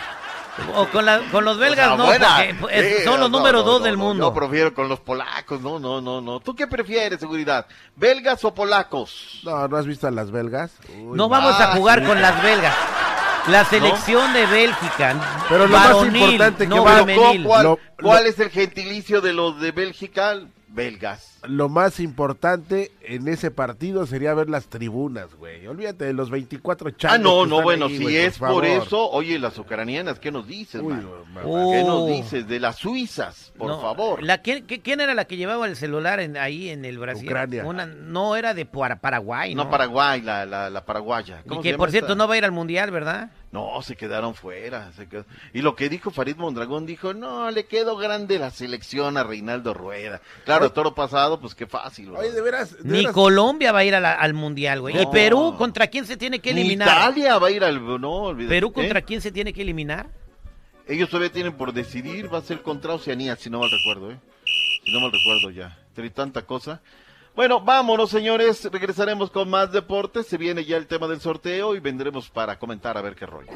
o 0.74 0.86
con, 0.88 1.06
la- 1.06 1.20
con 1.32 1.44
los 1.46 1.56
belgas, 1.58 1.86
O 1.86 1.88
sea, 1.90 1.96
no, 1.96 2.04
buena. 2.04 2.36
porque 2.36 2.54
pues, 2.60 2.96
Sí, 2.98 3.04
son 3.04 3.20
los 3.20 3.30
no, 3.30 3.38
número 3.38 3.60
no, 3.60 3.64
dos 3.64 3.80
no, 3.80 3.86
del 3.86 3.96
no, 3.96 4.04
mundo. 4.04 4.26
Yo 4.28 4.34
prefiero 4.34 4.74
con 4.74 4.88
los 4.90 5.00
polacos, 5.00 5.60
no, 5.62 5.78
no, 5.78 6.02
no, 6.02 6.20
no. 6.20 6.40
¿Tú 6.40 6.54
qué 6.54 6.66
prefieres, 6.66 7.20
seguridad? 7.20 7.66
¿Belgas 7.96 8.44
o 8.44 8.52
polacos? 8.54 9.40
No, 9.42 9.66
¿no 9.66 9.76
has 9.78 9.86
visto 9.86 10.06
a 10.06 10.10
las 10.10 10.30
belgas? 10.30 10.72
Uy, 10.90 11.16
no 11.16 11.28
vamos 11.30 11.54
a 11.58 11.72
Ah, 11.72 11.76
jugar 11.76 12.00
sí. 12.00 12.06
con 12.06 12.20
las 12.20 12.42
belgas. 12.42 12.76
La 13.48 13.64
selección 13.64 14.34
de 14.34 14.44
Bélgica. 14.44 15.14
Pero 15.48 15.66
lo 15.66 15.72
más 15.78 16.04
importante 16.04 16.64
que 16.64 16.68
no 16.68 16.84
va-. 16.84 17.02
¿Cuál, 17.46 17.62
Lo- 17.64 17.78
cuál 18.02 18.26
es 18.26 18.38
el 18.38 18.50
gentilicio 18.50 19.22
de 19.22 19.32
los 19.32 19.58
de 19.58 19.72
Bélgica? 19.72 20.34
Belgas. 20.72 21.38
Lo 21.48 21.68
más 21.68 21.98
importante 21.98 22.92
en 23.02 23.26
ese 23.28 23.50
partido 23.50 24.06
sería 24.06 24.34
ver 24.34 24.48
las 24.48 24.66
tribunas, 24.68 25.34
güey. 25.34 25.66
Olvídate 25.66 26.04
de 26.04 26.12
los 26.12 26.30
24 26.30 26.90
changos 26.92 27.18
Ah, 27.18 27.18
no, 27.20 27.44
no, 27.44 27.62
bueno, 27.62 27.86
ahí, 27.86 27.96
si 27.96 28.02
güey, 28.04 28.16
es 28.18 28.38
por, 28.38 28.64
eso, 28.64 29.10
oye, 29.10 29.38
las 29.38 29.58
ucranianas, 29.58 30.20
¿qué 30.20 30.30
nos 30.30 30.46
dices, 30.46 30.80
Uy, 30.80 30.94
man? 30.94 31.06
mamá. 31.34 31.40
¿Qué 31.72 31.82
nos 31.82 32.02
Oh. 32.02 32.06
dices? 32.06 32.46
De 32.46 32.60
las 32.60 32.76
suizas, 32.76 33.52
por 33.58 33.68
No, 33.68 33.80
favor. 33.80 34.22
La, 34.22 34.38
¿quién, 34.42 34.64
quién 34.66 35.00
era 35.00 35.14
la 35.14 35.24
que 35.24 35.36
llevaba 35.36 35.66
el 35.66 35.74
celular 35.76 36.20
en, 36.20 36.36
ahí 36.36 36.68
en 36.70 36.84
el 36.84 36.98
Brasil? 36.98 37.26
Ucrania. 37.26 37.64
Una, 37.64 37.86
no, 37.86 38.36
era 38.36 38.54
de 38.54 38.64
Para- 38.66 39.00
Paraguay, 39.00 39.54
¿no? 39.54 39.64
No, 39.64 39.70
Paraguay, 39.70 40.20
la, 40.22 40.46
la, 40.46 40.70
la 40.70 40.84
paraguaya. 40.84 41.42
Y 41.44 41.48
¿Cómo 41.48 41.62
que, 41.62 41.72
se 41.72 41.76
por 41.78 41.90
cierto, 41.90 42.08
esta? 42.12 42.14
no 42.16 42.28
va 42.28 42.34
a 42.34 42.38
ir 42.38 42.44
al 42.44 42.52
Mundial, 42.52 42.90
¿verdad? 42.90 43.30
No, 43.52 43.82
se 43.82 43.96
quedaron 43.96 44.34
fuera. 44.36 44.92
se 44.92 45.08
quedó- 45.08 45.24
Y 45.52 45.60
lo 45.62 45.74
que 45.74 45.88
dijo 45.88 46.12
Farid 46.12 46.36
Mondragón, 46.36 46.86
dijo, 46.86 47.14
no, 47.14 47.50
le 47.50 47.66
quedó 47.66 47.96
grande 47.96 48.38
la 48.38 48.50
selección 48.52 49.16
a 49.16 49.24
Reinaldo 49.24 49.74
Rueda. 49.74 50.20
Claro, 50.44 50.70
toro 50.70 50.94
pasado, 50.94 51.40
pues 51.40 51.56
qué 51.56 51.66
fácil. 51.66 52.10
Oye, 52.14 52.30
de 52.30 52.40
veras. 52.42 52.76
de 52.80 52.88
Ni 52.88 52.98
veras, 52.98 53.12
Colombia 53.12 53.72
va 53.72 53.80
a 53.80 53.84
ir 53.84 53.94
a 53.96 54.00
la- 54.00 54.12
al 54.14 54.34
mundial, 54.34 54.80
güey. 54.82 54.96
¿Y 54.96 55.04
No. 55.04 55.10
Perú 55.10 55.54
contra 55.58 55.88
quién 55.88 56.06
se 56.06 56.16
tiene 56.16 56.38
que 56.38 56.54
Ni 56.54 56.60
eliminar? 56.60 56.86
Italia 56.88 57.38
va 57.38 57.48
a 57.48 57.50
ir 57.50 57.64
al... 57.64 57.84
No, 58.00 58.10
olvídate. 58.12 58.54
¿Perú 58.54 58.72
contra 58.72 59.00
¿Eh? 59.00 59.04
quién 59.04 59.20
se 59.20 59.32
tiene 59.32 59.52
que 59.52 59.62
eliminar? 59.62 60.06
Ellos 60.86 61.08
todavía 61.10 61.32
tienen 61.32 61.52
por 61.54 61.72
decidir, 61.72 62.32
va 62.32 62.38
a 62.38 62.42
ser 62.42 62.62
contra 62.62 62.94
Oceanía, 62.94 63.34
si 63.36 63.50
no 63.50 63.58
mal 63.60 63.70
recuerdo, 63.70 64.12
¿eh? 64.12 64.16
Si 64.84 64.92
no 64.92 65.00
mal 65.00 65.10
recuerdo 65.12 65.50
ya. 65.50 65.76
Entre 65.88 66.10
tanta 66.10 66.42
cosa. 66.42 66.80
Bueno, 67.34 67.60
vámonos, 67.60 68.10
señores. 68.10 68.68
Regresaremos 68.70 69.30
con 69.30 69.48
más 69.48 69.72
deportes. 69.72 70.26
Se 70.26 70.36
viene 70.36 70.64
ya 70.64 70.76
el 70.76 70.86
tema 70.86 71.06
del 71.06 71.20
sorteo 71.20 71.74
y 71.74 71.80
vendremos 71.80 72.28
para 72.28 72.58
comentar 72.58 72.98
a 72.98 73.02
ver 73.02 73.14
qué 73.14 73.26
rollo. 73.26 73.52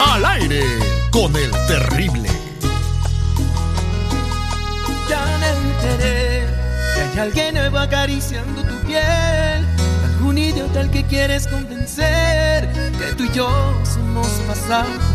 Al 0.00 0.24
aire 0.26 0.62
con 1.10 1.34
el 1.36 1.50
terrible. 1.68 2.28
Ya 5.08 5.38
me 5.38 5.48
enteré 5.48 6.46
que 6.94 7.00
hay 7.00 7.18
alguien 7.18 7.54
nuevo 7.54 7.78
acariciando 7.78 8.62
tu 8.62 8.86
piel. 8.86 9.66
Algún 10.04 10.36
idiota 10.36 10.80
al 10.80 10.90
que 10.90 11.04
quieres 11.04 11.46
convencer 11.46 12.68
que 12.98 13.14
tú 13.16 13.24
y 13.24 13.32
yo 13.32 13.48
somos 13.84 14.28
pasado. 14.46 15.11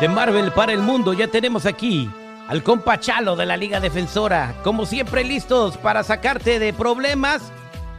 De 0.00 0.08
Marvel 0.08 0.50
para 0.52 0.72
el 0.72 0.80
mundo 0.80 1.12
ya 1.12 1.28
tenemos 1.28 1.66
aquí 1.66 2.10
al 2.48 2.64
compa 2.64 2.98
Chalo 2.98 3.36
de 3.36 3.46
la 3.46 3.56
Liga 3.56 3.78
Defensora. 3.80 4.52
Como 4.64 4.86
siempre 4.86 5.22
listos 5.24 5.76
para 5.76 6.02
sacarte 6.02 6.58
de 6.58 6.72
problemas. 6.72 7.52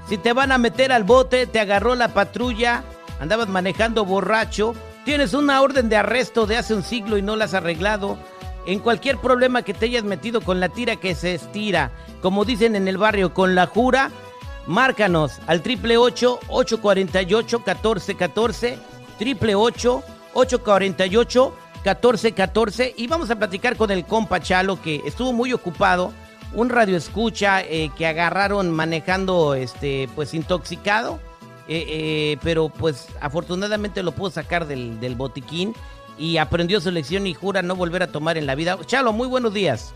Si 0.08 0.18
te 0.18 0.34
van 0.34 0.52
a 0.52 0.58
meter 0.58 0.92
al 0.92 1.06
bote, 1.06 1.48
te 1.48 1.60
agarró 1.60 1.96
la 1.96 2.10
patrulla, 2.10 2.84
andabas 3.20 3.48
manejando 3.48 4.04
borracho, 4.06 4.76
tienes 5.04 5.34
una 5.34 5.62
orden 5.62 5.90
de 5.90 5.96
arresto 5.96 6.46
de 6.46 6.58
hace 6.58 6.76
un 6.76 6.84
siglo 6.84 7.18
y 7.18 7.22
no 7.22 7.38
la 7.38 7.46
has 7.46 7.54
arreglado. 7.54 8.18
En 8.68 8.80
cualquier 8.80 9.18
problema 9.18 9.62
que 9.64 9.74
te 9.74 9.86
hayas 9.86 10.04
metido 10.04 10.42
con 10.42 10.60
la 10.60 10.68
tira 10.70 10.98
que 10.98 11.16
se 11.16 11.34
estira, 11.34 11.92
como 12.22 12.46
dicen 12.46 12.76
en 12.76 12.88
el 12.88 12.98
barrio, 12.98 13.34
con 13.34 13.56
la 13.56 13.66
jura, 13.68 14.12
márcanos 14.68 15.40
al 15.48 15.62
triple 15.62 15.98
848 15.98 17.60
1414 17.60 18.78
triple 19.18 19.56
848 19.56 21.54
1414 21.86 22.96
y 22.98 23.06
vamos 23.06 23.30
a 23.30 23.36
platicar 23.36 23.76
con 23.76 23.92
el 23.92 24.06
compa 24.06 24.40
Chalo 24.40 24.82
que 24.82 25.02
estuvo 25.06 25.34
muy 25.34 25.54
ocupado, 25.54 26.14
un 26.54 26.70
radio 26.70 26.98
escucha 26.98 27.62
eh, 27.62 27.92
que 27.96 28.08
agarraron 28.08 28.72
manejando 28.72 29.54
este 29.54 30.10
pues 30.16 30.34
intoxicado, 30.34 31.20
eh, 31.68 31.86
eh, 31.88 32.38
pero 32.44 32.70
pues 32.70 33.08
afortunadamente 33.22 34.02
lo 34.02 34.14
pudo 34.14 34.32
sacar 34.32 34.66
del, 34.66 35.00
del 35.00 35.16
botiquín 35.16 35.74
y 36.18 36.38
aprendió 36.38 36.82
su 36.82 36.90
lección 36.90 37.28
y 37.28 37.36
jura 37.36 37.62
no 37.62 37.76
volver 37.76 38.02
a 38.02 38.08
tomar 38.08 38.38
en 38.38 38.48
la 38.48 38.56
vida. 38.56 38.80
Chalo, 38.88 39.14
muy 39.14 39.28
buenos 39.28 39.54
días. 39.54 39.94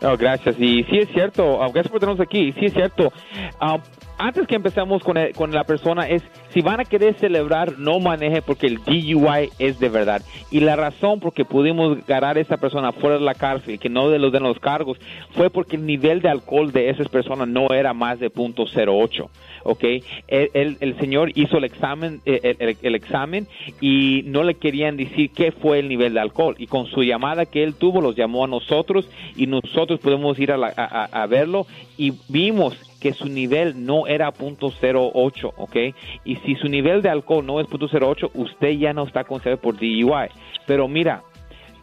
Gracias. 0.00 0.54
Y 0.60 0.84
sí 0.84 0.98
es 0.98 1.08
cierto, 1.08 1.60
ah, 1.60 1.68
gracias 1.72 1.88
por 1.90 1.98
tenernos 1.98 2.24
aquí. 2.24 2.52
Sí 2.52 2.66
es 2.66 2.72
cierto. 2.72 3.12
Ah, 3.60 3.78
antes 4.16 4.46
que 4.46 4.54
empezamos 4.54 5.02
con, 5.02 5.16
con 5.36 5.50
la 5.50 5.64
persona 5.64 6.08
es, 6.08 6.22
si 6.58 6.62
van 6.62 6.80
a 6.80 6.84
querer 6.84 7.14
celebrar, 7.14 7.78
no 7.78 8.00
maneje 8.00 8.42
porque 8.42 8.66
el 8.66 8.78
DUI 8.78 9.48
es 9.60 9.78
de 9.78 9.88
verdad. 9.88 10.22
Y 10.50 10.58
la 10.58 10.74
razón 10.74 11.20
por 11.20 11.32
que 11.32 11.44
pudimos 11.44 12.04
ganar 12.04 12.36
a 12.36 12.40
esa 12.40 12.56
persona 12.56 12.90
fuera 12.90 13.16
de 13.16 13.24
la 13.24 13.34
cárcel 13.34 13.74
y 13.74 13.78
que 13.78 13.88
no 13.88 14.08
de 14.10 14.18
los 14.18 14.32
den 14.32 14.42
los 14.42 14.58
cargos 14.58 14.98
fue 15.34 15.50
porque 15.50 15.76
el 15.76 15.86
nivel 15.86 16.20
de 16.20 16.30
alcohol 16.30 16.72
de 16.72 16.90
esas 16.90 17.06
personas 17.06 17.46
no 17.46 17.68
era 17.72 17.94
más 17.94 18.18
de 18.18 18.28
punto 18.28 18.64
.08. 18.64 19.28
¿ok? 19.64 19.84
El, 20.28 20.96
señor 20.98 21.32
hizo 21.34 21.58
el 21.58 21.64
examen, 21.64 22.20
eh, 22.26 22.56
el, 22.58 22.76
el- 22.82 22.94
examen 22.94 23.46
y 23.80 24.22
no 24.26 24.42
le 24.42 24.54
querían 24.54 24.96
decir 24.96 25.30
qué 25.30 25.52
fue 25.52 25.78
el 25.78 25.88
nivel 25.88 26.14
de 26.14 26.20
alcohol. 26.20 26.54
Y 26.58 26.66
con 26.66 26.86
su 26.86 27.02
llamada 27.02 27.46
que 27.46 27.62
él 27.62 27.74
tuvo, 27.74 28.00
los 28.00 28.16
llamó 28.16 28.44
a 28.44 28.48
nosotros 28.48 29.08
y 29.36 29.46
nosotros 29.46 30.00
pudimos 30.00 30.38
ir 30.38 30.52
a, 30.52 30.56
la- 30.56 30.68
a- 30.68 31.26
verlo 31.26 31.66
y 31.96 32.12
vimos 32.28 32.76
que 33.00 33.12
su 33.12 33.26
nivel 33.26 33.86
no 33.86 34.06
era 34.08 34.32
punto 34.32 34.70
.08, 34.70 35.52
¿ok? 35.56 35.76
Y 36.24 36.36
si 36.36 36.56
su 36.56 36.68
nivel 36.68 37.00
de 37.02 37.08
alcohol 37.10 37.46
no 37.46 37.60
es 37.60 37.66
punto 37.68 37.88
.08, 37.88 38.30
usted 38.34 38.70
ya 38.72 38.92
no 38.92 39.04
está 39.04 39.22
considerado 39.24 39.60
por 39.62 39.76
DUI. 39.76 40.28
Pero 40.66 40.88
mira, 40.88 41.22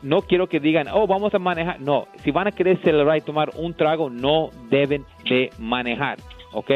no 0.04 0.22
quiero 0.24 0.48
que 0.48 0.60
digan, 0.60 0.88
oh, 0.92 1.08
vamos 1.08 1.34
a 1.34 1.40
manejar. 1.40 1.80
No, 1.80 2.08
si 2.24 2.32
van 2.32 2.48
a 2.48 2.52
querer 2.52 2.78
celebrar 2.84 3.18
y 3.18 3.22
tomar 3.22 3.52
un 3.56 3.74
trago, 3.74 4.10
no 4.10 4.50
deben 4.70 5.06
de 5.30 5.52
manejar, 5.58 6.18
¿ok? 6.52 6.72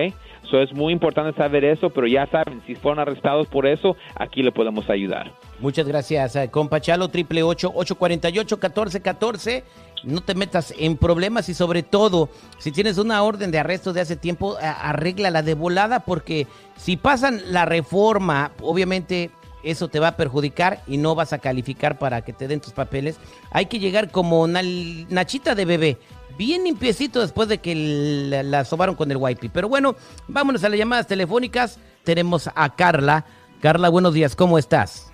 So 0.49 0.59
es 0.61 0.73
muy 0.73 0.93
importante 0.93 1.37
saber 1.37 1.63
eso, 1.63 1.89
pero 1.91 2.07
ya 2.07 2.25
saben, 2.27 2.61
si 2.65 2.73
fueron 2.75 2.99
arrestados 2.99 3.47
por 3.47 3.67
eso, 3.67 3.95
aquí 4.15 4.41
le 4.41 4.51
podemos 4.51 4.89
ayudar. 4.89 5.31
Muchas 5.59 5.87
gracias, 5.87 6.35
eh, 6.35 6.49
compa 6.49 6.81
Chalo, 6.81 7.09
triple 7.09 7.43
ocho, 7.43 7.71
ocho 7.75 7.95
cuarenta 7.95 8.29
y 8.29 8.39
ocho, 8.39 8.59
catorce, 8.59 9.01
catorce. 9.01 9.63
No 10.03 10.21
te 10.21 10.33
metas 10.33 10.73
en 10.79 10.95
problemas 10.97 11.49
y 11.49 11.53
sobre 11.53 11.83
todo, 11.83 12.29
si 12.57 12.71
tienes 12.71 12.97
una 12.97 13.21
orden 13.21 13.51
de 13.51 13.59
arresto 13.59 13.91
de 13.93 14.01
hace 14.01 14.15
tiempo, 14.15 14.55
a- 14.61 14.89
arréglala 14.89 15.41
de 15.43 15.53
volada 15.53 15.99
porque 15.99 16.47
si 16.77 16.95
pasan 16.97 17.41
la 17.51 17.65
reforma, 17.65 18.51
obviamente 18.61 19.29
eso 19.61 19.89
te 19.89 19.99
va 19.99 20.07
a 20.07 20.15
perjudicar 20.15 20.79
y 20.87 20.95
no 20.97 21.15
vas 21.15 21.33
a 21.33 21.39
calificar 21.39 21.99
para 21.99 22.21
que 22.21 22.31
te 22.31 22.47
den 22.47 22.61
tus 22.61 22.71
papeles. 22.71 23.19
Hay 23.51 23.65
que 23.65 23.79
llegar 23.79 24.09
como 24.09 24.47
nal- 24.47 25.05
nachita 25.09 25.53
de 25.53 25.65
bebé, 25.65 25.97
bien 26.39 26.63
limpiecito 26.63 27.19
después 27.19 27.49
de 27.49 27.57
que 27.57 27.75
la, 27.75 28.43
la 28.43 28.63
sobaron 28.63 28.95
con 28.95 29.11
el 29.11 29.17
wipe. 29.17 29.49
Pero 29.49 29.67
bueno, 29.67 29.95
vámonos 30.29 30.63
a 30.63 30.69
las 30.69 30.79
llamadas 30.79 31.05
telefónicas. 31.05 31.77
Tenemos 32.05 32.49
a 32.55 32.75
Carla. 32.75 33.25
Carla, 33.61 33.89
buenos 33.89 34.13
días, 34.13 34.37
¿cómo 34.37 34.57
estás? 34.57 35.11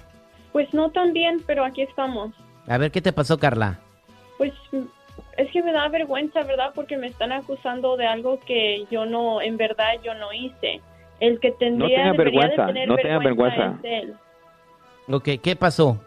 Pues 0.54 0.72
no 0.72 0.92
tan 0.92 1.14
bien, 1.14 1.42
pero 1.48 1.66
aquí 1.66 1.82
estamos. 1.82 2.32
A 2.68 2.78
ver, 2.78 2.92
¿qué 2.92 3.02
te 3.02 3.12
pasó, 3.12 3.40
Carla? 3.40 3.80
Pues 4.38 4.54
es 5.38 5.52
que 5.52 5.64
me 5.64 5.74
da 5.74 5.90
vergüenza, 5.90 6.44
¿verdad? 6.44 6.72
Porque 6.76 6.96
me 6.96 7.08
están 7.08 7.32
acusando 7.32 7.98
de 7.98 8.06
algo 8.06 8.40
que 8.42 8.86
yo 8.92 9.08
no, 9.08 9.42
en 9.42 9.58
verdad 9.58 9.94
yo 10.04 10.14
no 10.14 10.32
hice. 10.32 10.80
El 11.20 11.40
que 11.40 11.52
tendría 11.54 11.98
tenga 11.98 12.12
debería 12.12 12.42
de 12.42 12.48
vergüenza, 12.48 12.66
tener 12.68 12.88
no 12.88 12.96
tenga 12.98 13.18
vergüenza. 13.18 13.80
es 13.82 14.04
él. 14.04 14.16
Ok, 15.10 15.30
¿qué 15.42 15.56
pasó? 15.56 16.00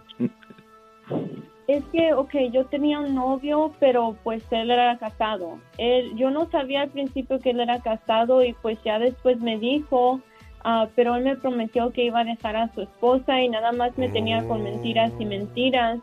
Es 1.69 1.85
que, 1.93 2.15
ok, 2.15 2.35
yo 2.51 2.65
tenía 2.65 2.99
un 2.99 3.15
novio, 3.15 3.73
pero 3.79 4.17
pues 4.25 4.43
él 4.51 4.71
era 4.71 4.97
casado. 4.97 5.59
Él, 5.77 6.17
yo 6.17 6.31
no 6.31 6.49
sabía 6.51 6.81
al 6.81 6.89
principio 6.89 7.39
que 7.41 7.51
él 7.51 7.61
era 7.61 7.79
casado 7.81 8.43
y 8.43 8.55
pues 8.55 8.83
ya 8.85 8.99
después 8.99 9.39
me 9.41 9.59
dijo, 9.59 10.21
ah, 10.65 10.89
pero 10.97 11.17
él 11.17 11.25
me 11.25 11.37
prometió 11.37 11.91
que 11.93 12.05
iba 12.05 12.21
a 12.21 12.25
dejar 12.25 12.57
a 12.57 12.73
su 12.73 12.81
esposa 12.81 13.43
y 13.43 13.51
nada 13.51 13.73
más 13.73 13.97
me 13.99 14.09
tenía 14.09 14.47
con 14.47 14.63
mentiras 14.63 15.13
y 15.19 15.27
mentiras. 15.27 15.99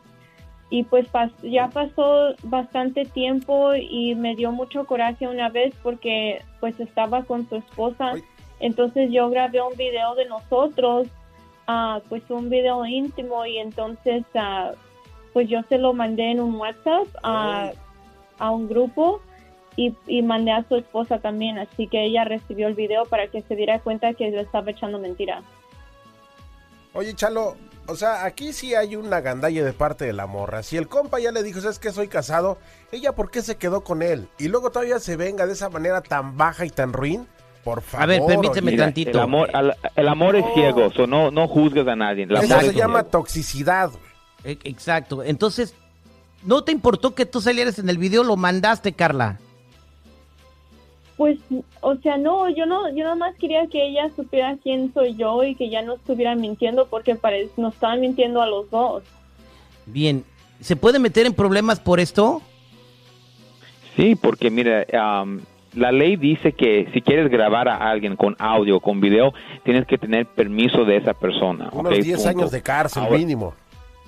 Y 0.70 0.84
pues 0.84 1.10
pas- 1.12 1.32
ya 1.42 1.68
pasó 1.68 2.34
bastante 2.44 3.04
tiempo 3.04 3.74
y 3.74 4.14
me 4.14 4.36
dio 4.36 4.52
mucho 4.52 4.84
coraje 4.86 5.26
una 5.26 5.48
vez 5.48 5.74
porque 5.82 6.42
pues 6.60 6.78
estaba 6.78 7.24
con 7.24 7.48
su 7.48 7.56
esposa. 7.56 8.12
Entonces 8.60 9.10
yo 9.10 9.30
grabé 9.30 9.60
un 9.60 9.76
video 9.76 10.14
de 10.14 10.26
nosotros, 10.26 11.08
ah, 11.66 12.00
pues 12.08 12.22
un 12.30 12.50
video 12.50 12.86
íntimo 12.86 13.44
y 13.46 13.58
entonces 13.58 14.24
ah, 14.36 14.70
pues 15.36 15.50
yo 15.50 15.60
se 15.68 15.76
lo 15.76 15.92
mandé 15.92 16.30
en 16.30 16.40
un 16.40 16.54
WhatsApp 16.54 17.06
a, 17.22 17.70
a 18.38 18.50
un 18.50 18.68
grupo 18.70 19.20
y, 19.76 19.94
y 20.06 20.22
mandé 20.22 20.50
a 20.52 20.66
su 20.66 20.76
esposa 20.76 21.18
también, 21.18 21.58
así 21.58 21.88
que 21.88 22.06
ella 22.06 22.24
recibió 22.24 22.68
el 22.68 22.72
video 22.72 23.04
para 23.04 23.26
que 23.26 23.42
se 23.42 23.54
diera 23.54 23.78
cuenta 23.80 24.14
que 24.14 24.30
le 24.30 24.40
estaba 24.40 24.70
echando 24.70 24.98
mentira. 24.98 25.42
Oye, 26.94 27.12
Chalo, 27.14 27.54
o 27.86 27.96
sea, 27.96 28.24
aquí 28.24 28.54
sí 28.54 28.74
hay 28.74 28.96
una 28.96 29.20
gandalla 29.20 29.62
de 29.62 29.74
parte 29.74 30.06
de 30.06 30.14
la 30.14 30.26
morra. 30.26 30.62
Si 30.62 30.78
el 30.78 30.88
compa 30.88 31.20
ya 31.20 31.32
le 31.32 31.42
dijo, 31.42 31.60
¿sabes 31.60 31.78
que 31.78 31.92
Soy 31.92 32.08
casado. 32.08 32.56
¿Ella 32.90 33.12
por 33.12 33.30
qué 33.30 33.42
se 33.42 33.56
quedó 33.58 33.84
con 33.84 34.00
él? 34.00 34.28
Y 34.38 34.48
luego 34.48 34.70
todavía 34.70 34.98
se 35.00 35.16
venga 35.18 35.44
de 35.46 35.52
esa 35.52 35.68
manera 35.68 36.00
tan 36.00 36.38
baja 36.38 36.64
y 36.64 36.70
tan 36.70 36.94
ruin. 36.94 37.26
Por 37.62 37.82
favor. 37.82 38.06
ver, 38.08 38.22
permíteme 38.26 38.68
oye. 38.70 38.78
tantito. 38.78 39.10
El 39.18 39.24
amor, 39.24 39.50
al- 39.52 39.76
el 39.96 40.08
amor 40.08 40.36
es 40.36 40.44
ciego, 40.54 40.90
so 40.92 41.06
no, 41.06 41.30
no 41.30 41.46
juzgues 41.48 41.86
a 41.86 41.96
nadie. 41.96 42.22
El 42.22 42.32
Eso 42.36 42.44
amor 42.54 42.60
se 42.60 42.70
es 42.70 42.74
llama 42.76 43.00
ciego. 43.00 43.10
toxicidad. 43.10 43.90
E- 44.44 44.58
Exacto. 44.64 45.22
Entonces, 45.22 45.74
¿no 46.44 46.62
te 46.64 46.72
importó 46.72 47.14
que 47.14 47.26
tú 47.26 47.40
salieras 47.40 47.78
en 47.78 47.88
el 47.88 47.98
video? 47.98 48.22
Lo 48.24 48.36
mandaste, 48.36 48.92
Carla. 48.92 49.38
Pues, 51.16 51.38
o 51.80 51.96
sea, 51.96 52.18
no, 52.18 52.50
yo 52.50 52.66
no, 52.66 52.90
yo 52.90 53.02
nada 53.04 53.14
más 53.14 53.34
quería 53.36 53.66
que 53.68 53.86
ella 53.88 54.10
supiera 54.14 54.56
quién 54.62 54.92
soy 54.92 55.16
yo 55.16 55.42
y 55.44 55.54
que 55.54 55.70
ya 55.70 55.80
no 55.80 55.94
estuviera 55.94 56.34
mintiendo 56.34 56.86
porque 56.88 57.14
pare- 57.14 57.48
nos 57.56 57.72
estaban 57.74 58.00
mintiendo 58.02 58.42
a 58.42 58.46
los 58.46 58.70
dos. 58.70 59.02
Bien. 59.86 60.24
¿Se 60.60 60.76
puede 60.76 60.98
meter 60.98 61.24
en 61.26 61.32
problemas 61.32 61.80
por 61.80 62.00
esto? 62.00 62.42
Sí, 63.96 64.14
porque 64.14 64.50
mira, 64.50 64.84
la 65.74 65.90
ley 65.92 66.16
dice 66.16 66.52
que 66.52 66.90
si 66.92 67.00
quieres 67.00 67.30
grabar 67.30 67.66
a 67.68 67.90
alguien 67.90 68.14
con 68.16 68.36
audio, 68.38 68.80
con 68.80 69.00
video, 69.00 69.32
tienes 69.64 69.86
que 69.86 69.96
tener 69.96 70.26
permiso 70.26 70.84
de 70.84 70.96
esa 70.98 71.14
persona. 71.14 71.70
Unos 71.72 71.94
¿ok? 71.94 72.02
10 72.02 72.16
Punto. 72.24 72.28
años 72.28 72.50
de 72.50 72.62
cárcel 72.62 73.04
Ahora- 73.04 73.16
mínimo. 73.18 73.54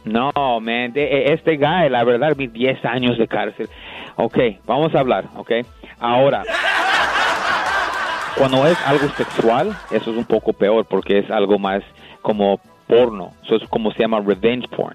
No, 0.05 0.33
man, 0.61 0.93
e- 0.95 1.33
este 1.33 1.57
guy, 1.57 1.89
la 1.91 2.05
verdad, 2.05 2.35
mis 2.37 2.53
10 2.53 2.85
años 2.85 3.19
de 3.19 3.29
cárcel. 3.29 3.69
Ok, 4.17 4.39
vamos 4.67 4.95
a 4.95 5.01
hablar, 5.01 5.25
ok. 5.37 5.53
Ahora, 6.01 6.45
cuando 8.37 8.67
es 8.67 8.79
algo 8.87 9.09
sexual, 9.17 9.77
eso 9.91 10.11
es 10.11 10.17
un 10.17 10.25
poco 10.25 10.53
peor 10.53 10.85
porque 10.87 11.19
es 11.19 11.31
algo 11.31 11.59
más 11.59 11.83
como 12.23 12.61
porno. 12.87 13.33
Eso 13.45 13.57
es 13.57 13.69
como 13.69 13.91
se 13.93 14.01
llama 14.01 14.21
revenge 14.21 14.69
porn. 14.69 14.95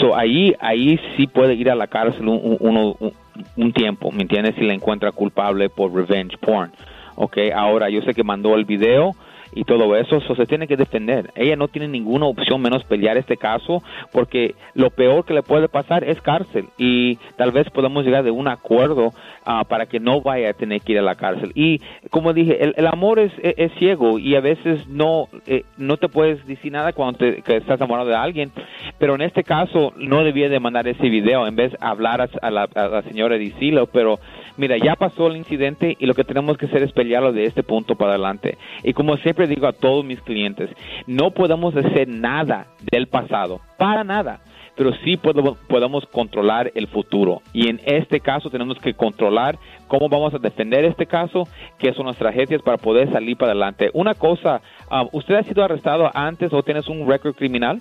So 0.00 0.16
ahí, 0.16 0.54
ahí 0.60 0.98
sí 1.16 1.26
puede 1.26 1.54
ir 1.54 1.70
a 1.70 1.74
la 1.74 1.86
cárcel 1.86 2.28
un, 2.28 2.56
un- 2.60 2.94
un- 2.98 3.12
un 3.56 3.72
tiempo, 3.72 4.10
¿me 4.12 4.22
entiendes? 4.22 4.54
Si 4.56 4.62
la 4.62 4.72
encuentra 4.74 5.12
culpable 5.12 5.68
por 5.68 5.92
revenge 5.92 6.36
porn. 6.38 6.70
Ok, 7.16 7.38
ahora 7.54 7.88
yo 7.88 8.02
sé 8.02 8.14
que 8.14 8.22
mandó 8.24 8.54
el 8.56 8.64
video 8.64 9.14
y 9.54 9.64
todo 9.64 9.94
eso, 9.96 10.20
so 10.20 10.34
se 10.34 10.46
tiene 10.46 10.66
que 10.66 10.76
defender. 10.76 11.30
Ella 11.34 11.56
no 11.56 11.68
tiene 11.68 11.88
ninguna 11.88 12.26
opción 12.26 12.60
menos 12.60 12.84
pelear 12.84 13.16
este 13.16 13.36
caso 13.36 13.82
porque 14.12 14.54
lo 14.74 14.90
peor 14.90 15.24
que 15.24 15.34
le 15.34 15.42
puede 15.42 15.68
pasar 15.68 16.04
es 16.04 16.20
cárcel 16.20 16.66
y 16.78 17.16
tal 17.36 17.52
vez 17.52 17.68
podamos 17.70 18.04
llegar 18.04 18.24
de 18.24 18.30
un 18.30 18.48
acuerdo 18.48 19.12
ah, 19.44 19.64
para 19.68 19.86
que 19.86 20.00
no 20.00 20.20
vaya 20.20 20.50
a 20.50 20.54
tener 20.54 20.80
que 20.80 20.92
ir 20.92 20.98
a 20.98 21.02
la 21.02 21.14
cárcel. 21.14 21.52
Y 21.54 21.80
como 22.10 22.32
dije, 22.32 22.62
el, 22.62 22.74
el 22.76 22.86
amor 22.86 23.18
es, 23.18 23.32
es- 23.42 23.54
es 23.56 23.72
ciego 23.78 24.18
y 24.18 24.34
a 24.34 24.40
veces 24.40 24.86
no, 24.88 25.28
eh, 25.46 25.64
no 25.78 25.96
te 25.96 26.08
puedes 26.08 26.46
decir 26.46 26.72
nada 26.72 26.92
cuando 26.92 27.18
te, 27.18 27.38
estás 27.56 27.78
enamorado 27.78 28.08
de 28.08 28.16
alguien, 28.16 28.50
pero 28.98 29.14
en 29.14 29.22
este 29.22 29.44
caso 29.44 29.92
no 29.96 30.22
debía 30.24 30.48
de 30.48 30.60
mandar 30.60 30.86
ese 30.88 31.08
video 31.08 31.46
en 31.46 31.56
vez 31.56 31.72
de 31.72 31.78
hablar 31.80 32.28
a, 32.42 32.50
la, 32.50 32.68
a 32.74 32.88
la 32.88 33.02
señora 33.02 33.36
y 33.36 33.50
decirlo, 33.50 33.86
pero 33.86 34.18
mira, 34.56 34.76
ya 34.76 34.96
pasó 34.96 35.26
el 35.28 35.36
incidente 35.36 35.96
y 35.98 36.06
lo 36.06 36.14
que 36.14 36.24
tenemos 36.24 36.56
que 36.56 36.66
hacer 36.66 36.82
es 36.82 36.92
pelearlo 36.92 37.32
de 37.32 37.44
este 37.44 37.62
punto 37.62 37.96
para 37.96 38.12
adelante. 38.12 38.58
Y 38.82 38.92
como 38.92 39.16
siempre 39.18 39.46
digo 39.46 39.66
a 39.66 39.72
todos 39.72 40.04
mis 40.04 40.20
clientes, 40.20 40.70
no 41.06 41.30
podemos 41.30 41.74
hacer 41.76 42.08
nada 42.08 42.66
del 42.90 43.08
pasado, 43.08 43.60
para 43.78 44.04
nada. 44.04 44.40
Pero 44.76 44.92
sí 45.04 45.16
podemos, 45.16 46.06
controlar 46.12 46.70
el 46.74 46.86
futuro. 46.88 47.40
Y 47.54 47.68
en 47.68 47.80
este 47.86 48.20
caso 48.20 48.50
tenemos 48.50 48.78
que 48.78 48.92
controlar 48.92 49.58
cómo 49.88 50.10
vamos 50.10 50.34
a 50.34 50.38
defender 50.38 50.84
este 50.84 51.06
caso, 51.06 51.48
qué 51.78 51.94
son 51.94 52.06
las 52.06 52.18
tragedias 52.18 52.60
para 52.60 52.76
poder 52.76 53.10
salir 53.10 53.38
para 53.38 53.52
adelante. 53.52 53.90
Una 53.94 54.12
cosa, 54.12 54.60
ah, 54.90 55.06
¿usted 55.12 55.36
ha 55.36 55.42
sido 55.44 55.64
arrestado 55.64 56.10
antes 56.12 56.52
o 56.52 56.62
tienes 56.62 56.88
un 56.88 57.08
récord 57.08 57.34
criminal? 57.34 57.80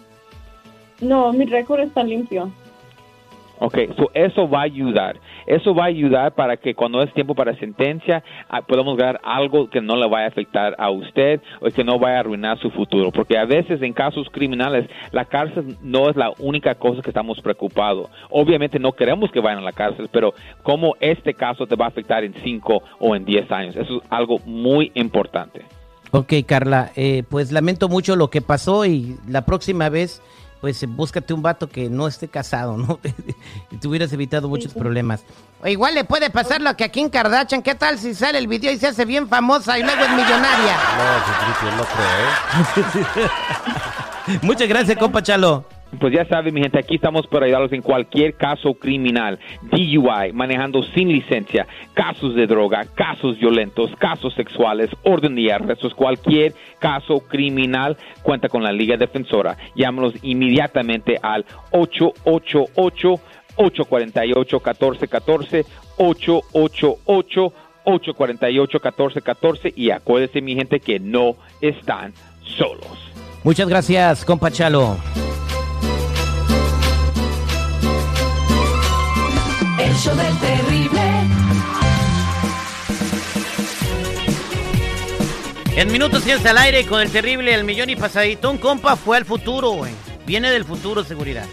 No, 1.01 1.33
mi 1.33 1.43
récord 1.43 1.81
está 1.81 2.01
limpio. 2.01 2.49
Ok, 3.59 3.77
so 3.95 4.11
eso 4.13 4.49
va 4.49 4.59
a 4.59 4.63
ayudar. 4.63 5.17
Eso 5.47 5.73
va 5.73 5.83
a 5.83 5.87
ayudar 5.87 6.33
para 6.33 6.57
que 6.57 6.75
cuando 6.75 7.01
es 7.01 7.13
tiempo 7.13 7.35
para 7.35 7.55
sentencia 7.57 8.23
ah, 8.49 8.61
podamos 8.61 8.97
ganar 8.97 9.21
algo 9.23 9.69
que 9.69 9.81
no 9.81 9.95
le 9.95 10.07
vaya 10.07 10.25
a 10.25 10.29
afectar 10.29 10.75
a 10.77 10.89
usted 10.89 11.41
o 11.61 11.69
que 11.69 11.83
no 11.83 11.97
vaya 11.97 12.17
a 12.17 12.19
arruinar 12.21 12.59
su 12.59 12.69
futuro. 12.71 13.11
Porque 13.11 13.37
a 13.37 13.45
veces 13.45 13.81
en 13.81 13.93
casos 13.93 14.27
criminales 14.31 14.89
la 15.11 15.25
cárcel 15.25 15.77
no 15.81 16.09
es 16.09 16.15
la 16.15 16.31
única 16.39 16.75
cosa 16.75 17.01
que 17.01 17.09
estamos 17.09 17.39
preocupados. 17.41 18.09
Obviamente 18.29 18.79
no 18.79 18.91
queremos 18.91 19.31
que 19.31 19.39
vayan 19.39 19.59
a 19.59 19.65
la 19.65 19.71
cárcel, 19.71 20.09
pero 20.11 20.33
cómo 20.63 20.95
este 20.99 21.33
caso 21.33 21.65
te 21.65 21.75
va 21.75 21.85
a 21.85 21.89
afectar 21.89 22.23
en 22.23 22.33
5 22.33 22.83
o 22.99 23.15
en 23.15 23.25
10 23.25 23.51
años. 23.51 23.75
Eso 23.75 23.97
es 23.97 24.03
algo 24.09 24.39
muy 24.45 24.91
importante. 24.95 25.63
Ok, 26.11 26.33
Carla, 26.45 26.91
eh, 26.95 27.23
pues 27.29 27.51
lamento 27.51 27.89
mucho 27.89 28.15
lo 28.15 28.29
que 28.29 28.41
pasó 28.41 28.85
y 28.85 29.17
la 29.27 29.45
próxima 29.45 29.89
vez, 29.89 30.21
pues 30.65 30.82
eh, 30.82 30.88
búscate 30.88 31.32
un 31.32 31.43
vato 31.43 31.69
que 31.69 31.91
no 31.91 32.08
esté 32.08 32.28
casado, 32.28 32.75
¿no? 32.75 32.99
y 33.69 33.78
te 33.78 33.88
hubieras 33.88 34.12
evitado 34.13 34.49
muchos 34.49 34.73
problemas. 34.73 35.21
O 35.62 35.67
igual 35.67 35.93
le 35.93 36.06
puede 36.06 36.32
pasar 36.32 36.60
lo 36.60 36.75
que 36.75 36.86
a 36.86 36.89
Kim 36.89 37.08
Kardashian, 37.08 37.62
¿qué 37.62 37.75
tal 37.75 37.99
si 37.99 38.15
sale 38.15 38.39
el 38.39 38.47
video 38.47 38.71
y 38.71 38.80
se 38.80 38.88
hace 38.88 39.06
bien 39.06 39.30
famosa 39.30 39.78
y 39.78 39.84
luego 39.84 40.01
es 40.01 40.10
millonaria? 40.10 40.75
No, 40.97 41.78
no 41.78 41.86
creo, 41.86 43.25
¿eh? 43.25 44.39
Muchas 44.41 44.67
gracias, 44.67 44.97
compa 44.97 45.21
Chalo. 45.21 45.74
Pues 46.00 46.13
ya 46.13 46.26
saben, 46.26 46.54
mi 46.54 46.62
gente, 46.62 46.80
aquí 46.80 46.95
estamos 46.95 47.26
para 47.28 47.45
ayudarlos 47.45 47.71
en 47.71 47.82
cualquier 47.82 48.36
caso 48.36 48.74
criminal, 48.74 49.39
DUI, 49.62 50.34
manejando 50.34 50.84
sin 50.84 51.10
licencia, 51.10 51.67
casos 51.93 52.36
de 52.36 52.48
droga, 52.48 52.86
casos 52.95 53.38
violentos, 53.39 53.91
casos 53.98 54.34
sexuales, 54.34 54.89
orden 55.04 55.36
de 55.36 55.54
arrestos, 55.54 55.93
cualquier 55.93 56.54
caso 56.80 57.19
criminal, 57.19 57.98
cuenta 58.24 58.50
con 58.50 58.63
la 58.63 58.71
Liga 58.71 58.98
Defensora. 58.98 59.58
Llámanos 59.76 60.13
inmediatamente 60.21 61.17
al 61.21 61.45
888 61.71 63.21
848 63.58 64.58
1414 64.58 65.65
888 65.98 67.54
848 67.86 68.80
1414 68.84 69.74
y 69.76 69.91
acuérdense, 69.91 70.41
mi 70.41 70.56
gente, 70.56 70.80
que 70.80 71.00
no 71.00 71.36
están 71.62 72.13
solos. 72.41 73.13
Muchas 73.43 73.69
gracias, 73.69 74.26
compa 74.26 74.52
Chalo. 74.52 74.98
El 79.95 80.01
show 80.01 80.15
del 80.17 80.38
terrible. 80.39 81.01
En 85.77 85.91
minutos 85.91 86.21
tienes 86.23 86.45
al 86.45 86.58
aire 86.58 86.86
con 86.86 86.99
el 87.01 87.10
terrible 87.12 87.53
El 87.53 87.63
Millón 87.63 87.89
y 87.89 87.95
Pasadito. 87.95 88.51
Un 88.51 88.58
compa 88.58 88.97
fue 88.97 89.15
al 89.15 89.23
futuro, 89.23 89.69
güey. 89.71 89.93
Viene 90.25 90.51
del 90.51 90.65
futuro, 90.65 91.03
seguridad. 91.05 91.45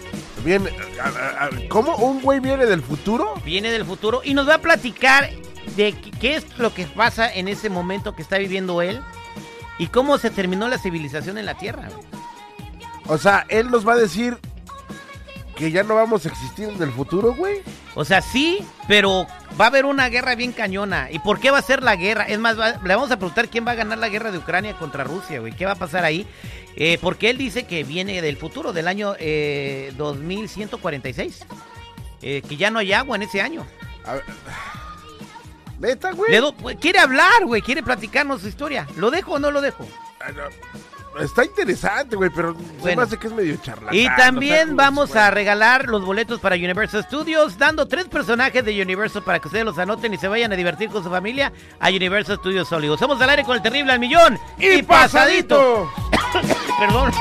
Viene, 0.44 0.70
a- 1.00 1.08
a- 1.08 1.44
a- 1.46 1.50
¿Cómo 1.68 1.94
un 1.96 2.20
güey 2.20 2.40
viene 2.40 2.66
del 2.66 2.82
futuro? 2.82 3.34
Viene 3.44 3.70
del 3.70 3.84
futuro 3.84 4.22
y 4.24 4.34
nos 4.34 4.48
va 4.48 4.54
a 4.54 4.58
platicar 4.60 5.30
de 5.76 5.92
qué- 6.20 6.34
es 6.34 6.58
lo 6.58 6.74
que 6.74 6.86
pasa 6.86 7.32
en 7.32 7.46
ese 7.46 7.70
momento 7.70 8.16
que 8.16 8.22
está 8.22 8.38
viviendo 8.38 8.82
él 8.82 9.00
y 9.78 9.86
cómo 9.86 10.18
se 10.18 10.30
terminó 10.30 10.66
la 10.68 10.78
civilización 10.78 11.38
en 11.38 11.46
la 11.46 11.54
Tierra. 11.54 11.88
O 13.06 13.18
sea, 13.18 13.46
él 13.48 13.70
nos 13.70 13.86
va 13.86 13.92
a 13.92 13.96
decir 13.98 14.36
que 15.54 15.70
ya 15.70 15.84
no 15.84 15.94
vamos 15.94 16.26
a 16.26 16.28
existir 16.28 16.68
en 16.68 16.82
el 16.82 16.90
futuro, 16.90 17.34
güey. 17.34 17.62
O 17.94 18.04
sea, 18.06 18.22
sí, 18.22 18.58
pero 18.88 19.26
va 19.60 19.66
a 19.66 19.68
haber 19.68 19.84
una 19.84 20.08
guerra 20.08 20.34
bien 20.34 20.52
cañona. 20.52 21.08
¿Y 21.10 21.18
por 21.18 21.40
qué 21.40 21.50
va 21.50 21.58
a 21.58 21.62
ser 21.62 21.82
la 21.82 21.94
guerra? 21.96 22.24
Es 22.24 22.38
más, 22.38 22.58
va- 22.58 22.80
le 22.82 22.94
vamos 22.94 23.10
a 23.10 23.16
preguntar 23.18 23.48
quién 23.48 23.66
va 23.66 23.72
a 23.72 23.74
ganar 23.74 23.98
la 23.98 24.08
guerra 24.08 24.30
de 24.30 24.38
Ucrania 24.38 24.74
contra 24.78 25.04
Rusia, 25.04 25.40
güey. 25.40 25.52
¿Qué 25.54 25.66
va 25.66 25.72
a 25.72 25.76
pasar 25.76 26.04
ahí? 26.04 26.26
Eh, 26.76 26.98
porque 27.02 27.28
él 27.28 27.36
dice 27.36 27.64
que 27.64 27.84
viene 27.84 28.22
del 28.22 28.38
futuro, 28.38 28.72
del 28.72 28.88
año 28.88 29.14
eh, 29.18 29.92
2146. 29.98 31.44
Eh, 32.22 32.40
que 32.48 32.56
ya 32.56 32.70
no 32.70 32.78
hay 32.78 32.92
agua 32.94 33.16
en 33.16 33.22
ese 33.22 33.42
año. 33.42 33.66
¿Neta, 35.78 36.12
güey? 36.12 36.30
Le 36.30 36.40
do- 36.40 36.54
pues, 36.54 36.76
quiere 36.80 36.98
hablar, 37.00 37.44
güey. 37.44 37.60
Quiere 37.60 37.82
platicarnos 37.82 38.40
su 38.40 38.48
historia. 38.48 38.86
¿Lo 38.96 39.10
dejo 39.10 39.32
o 39.32 39.38
no 39.38 39.50
lo 39.50 39.60
dejo? 39.60 39.86
Está 41.20 41.44
interesante, 41.44 42.16
güey, 42.16 42.30
pero 42.34 42.54
se 42.54 42.60
me 42.60 42.80
Bueno. 42.80 43.02
hace 43.02 43.18
que 43.18 43.26
es 43.26 43.32
medio 43.32 43.56
charlatán. 43.56 43.94
Y 43.94 44.06
también 44.16 44.76
vamos 44.76 45.14
a 45.14 45.30
regalar 45.30 45.86
los 45.86 46.04
boletos 46.04 46.40
para 46.40 46.56
Universal 46.56 47.04
Studios, 47.04 47.58
dando 47.58 47.86
tres 47.86 48.06
personajes 48.06 48.64
de 48.64 48.80
Universal 48.82 49.22
para 49.22 49.38
que 49.38 49.48
ustedes 49.48 49.64
los 49.64 49.78
anoten 49.78 50.14
y 50.14 50.18
se 50.18 50.28
vayan 50.28 50.52
a 50.52 50.56
divertir 50.56 50.88
con 50.88 51.02
su 51.04 51.10
familia 51.10 51.52
a 51.78 51.88
Universal 51.90 52.38
Studios 52.38 52.70
Hollywood. 52.72 52.98
Somos 52.98 53.20
al 53.20 53.30
aire 53.30 53.44
con 53.44 53.56
el 53.56 53.62
terrible 53.62 53.92
al 53.92 53.98
millón 54.00 54.38
¡Y 54.58 54.82
pasadito! 54.82 55.92
Perdón. 56.80 57.12